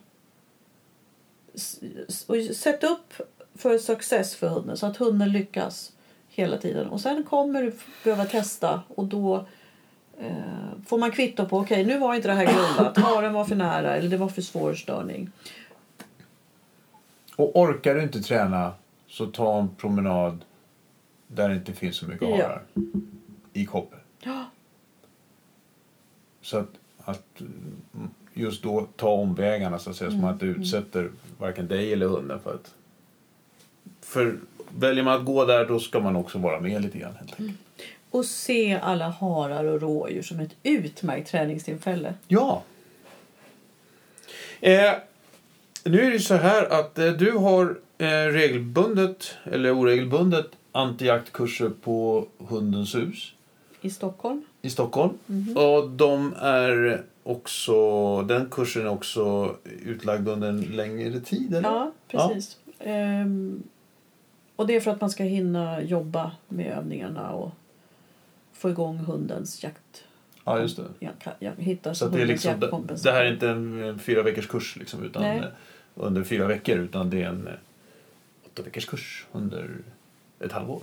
Och 2.28 2.56
sätt 2.56 2.84
upp 2.84 3.14
för 3.56 3.78
success 3.78 4.36
för 4.36 4.48
hunden 4.48 4.78
så 4.78 4.86
att 4.86 4.98
hunden 4.98 5.32
lyckas 5.32 5.92
hela 6.28 6.58
tiden. 6.58 6.88
Och 6.88 7.02
sen 7.02 7.24
kommer 7.24 7.62
du 7.62 7.74
behöva 8.04 8.26
testa 8.26 8.82
och 8.88 9.06
då 9.06 9.46
eh, 10.20 10.32
får 10.88 10.98
man 10.98 11.12
kvitto 11.12 11.46
på 11.46 11.58
okej 11.60 11.86
nu 11.86 11.98
var 11.98 12.16
inte 12.16 12.28
det 12.28 12.34
här 12.34 12.46
grundat. 12.46 12.98
Haren 13.04 13.34
var 13.34 13.46
för 13.46 13.56
nära 13.56 13.96
eller 13.96 14.10
det 14.10 14.18
var 14.18 14.30
för 14.30 14.42
svår 14.42 14.74
störning. 14.74 15.32
Och 17.36 17.60
orkar 17.60 17.96
du 17.96 18.04
inte 18.04 18.22
träna 18.22 18.74
så 19.08 19.26
ta 19.26 19.60
en 19.60 19.76
promenad 19.76 20.46
där 21.28 21.50
det 21.50 21.56
inte 21.56 21.74
finns 21.74 21.96
så 21.96 22.06
mycket 22.06 22.30
Ja. 22.30 22.36
harar. 22.36 22.64
I 23.54 23.66
koppel. 23.66 24.00
Ja. 24.20 24.46
Så 26.42 26.58
att, 26.58 26.70
att 27.06 27.40
mm, 27.40 28.10
just 28.36 28.64
då 28.64 28.88
ta 28.96 29.10
omvägarna 29.10 29.80
så 29.80 29.90
att 29.90 29.96
säga. 29.96 30.12
Så 30.12 30.18
man 30.18 30.34
inte 30.34 30.46
utsätter 30.46 31.10
varken 31.38 31.68
dig 31.68 31.94
eller 31.94 32.08
hunden 32.08 32.40
för 32.40 32.54
att... 32.54 32.74
För 34.02 34.38
väljer 34.78 35.04
man 35.04 35.20
att 35.20 35.26
gå 35.26 35.46
där 35.46 35.66
då 35.66 35.80
ska 35.80 36.00
man 36.00 36.16
också 36.16 36.38
vara 36.38 36.60
med 36.60 36.82
lite 36.82 36.98
grann. 36.98 37.16
Helt 37.16 37.40
enkelt. 37.40 37.60
Och 38.10 38.26
se 38.26 38.80
alla 38.84 39.10
harar 39.10 39.64
och 39.64 39.82
rådjur 39.82 40.22
som 40.22 40.40
ett 40.40 40.56
utmärkt 40.64 41.32
träningstillfälle. 41.32 42.14
Ja. 42.28 42.64
Eh, 44.62 44.92
nu 45.84 46.02
är 46.02 46.12
det 46.12 46.20
så 46.20 46.36
här 46.36 46.66
att 46.80 47.00
eh, 47.00 47.12
du 47.12 47.32
har 47.32 47.78
eh, 47.98 48.08
regelbundet 48.08 49.36
eller 49.44 49.80
oregelbundet 49.80 50.48
antijaktkurser 50.72 51.70
på 51.84 52.28
Hundens 52.38 52.96
hus 52.96 53.34
I 53.82 53.90
Stockholm. 53.90 54.46
i 54.62 54.70
Stockholm. 54.70 55.18
Och 55.56 55.90
de 55.90 56.34
är 56.40 57.04
också, 57.26 58.22
den 58.22 58.50
kursen 58.50 58.82
är 58.86 58.90
också 58.90 59.56
utlagd 59.64 60.28
under 60.28 60.50
en 60.50 60.62
längre 60.62 61.20
tid, 61.20 61.56
eller? 61.56 61.70
Ja, 61.70 61.92
precis. 62.08 62.58
Ehm, 62.80 63.64
och 64.56 64.68
det 64.68 64.76
är 64.76 64.80
för 64.80 64.92
att 64.92 65.02
man 65.02 65.10
ska 65.10 65.24
hinna 65.24 65.82
jobba 65.82 66.32
med 66.48 66.78
övningarna 66.78 67.32
och 67.32 67.52
få 68.54 68.70
igång 68.70 68.98
hundens 68.98 69.64
jakt. 69.64 70.04
Ja, 70.44 70.60
just 70.60 70.78
det. 70.78 70.84
Ja, 71.00 71.10
ka- 71.24 71.34
ja, 71.40 71.52
hitta 71.58 71.96
Så 71.96 72.08
det, 72.08 72.22
är 72.22 72.26
liksom, 72.26 72.60
det, 73.04 73.12
här 73.12 73.26
är 73.26 73.34
inte 73.34 73.50
en, 73.50 73.84
en 73.84 74.00
fyra 74.00 74.24
veckors 74.24 74.48
kurs 74.48 74.76
liksom, 74.76 75.04
utan, 75.04 75.22
Nej. 75.22 75.44
under 75.96 76.24
fyra 76.24 76.48
veckor 76.48 76.78
utan 76.78 77.10
det 77.10 77.24
är 77.24 77.28
en 77.28 77.48
eh, 77.48 77.54
åtta 78.46 78.64
veckors 78.64 78.86
kurs 78.86 79.26
under 79.32 79.70
ett 80.40 80.52
halvår. 80.52 80.82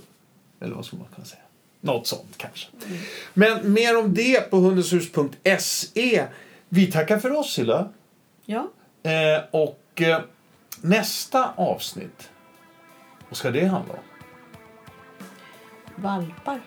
Eller 0.60 0.74
vad 0.74 0.84
ska 0.84 0.96
man 0.96 1.06
kunna 1.14 1.24
säga? 1.24 1.42
Något 1.84 2.06
sånt 2.06 2.34
kanske. 2.36 2.68
Mm. 2.86 2.98
Men 3.34 3.72
mer 3.72 3.98
om 3.98 4.14
det 4.14 4.50
på 4.50 4.56
hundenshus.se. 4.56 6.26
Vi 6.68 6.92
tackar 6.92 7.18
för 7.18 7.32
oss 7.32 7.52
Silla. 7.52 7.88
Ja, 8.46 8.68
Eh, 9.02 9.42
och 9.50 10.02
eh, 10.02 10.20
nästa 10.80 11.52
avsnitt, 11.56 12.30
vad 13.28 13.36
ska 13.36 13.50
det 13.50 13.66
handla 13.66 13.94
om? 13.94 14.00
valpar. 15.96 16.60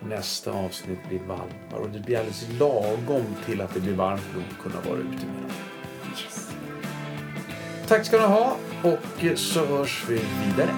Nästa 0.00 0.52
avsnitt 0.52 0.98
blir 1.08 1.18
valpar 1.18 1.78
och 1.78 1.90
det 1.90 1.98
blir 2.00 2.18
alldeles 2.18 2.46
lagom 2.58 3.24
till 3.46 3.60
att 3.60 3.74
det 3.74 3.80
blir 3.80 3.94
varmt 3.94 4.34
nog 4.34 4.44
att 4.50 4.62
kunna 4.62 4.80
vara 4.80 4.98
ute 4.98 5.26
med 5.26 5.42
dem. 5.42 5.50
Yes. 6.10 6.50
Tack 7.88 8.06
ska 8.06 8.16
ni 8.16 8.26
ha 8.26 8.56
och 8.82 9.38
så 9.38 9.66
hörs 9.66 10.04
vi 10.08 10.14
vidare. 10.14 10.74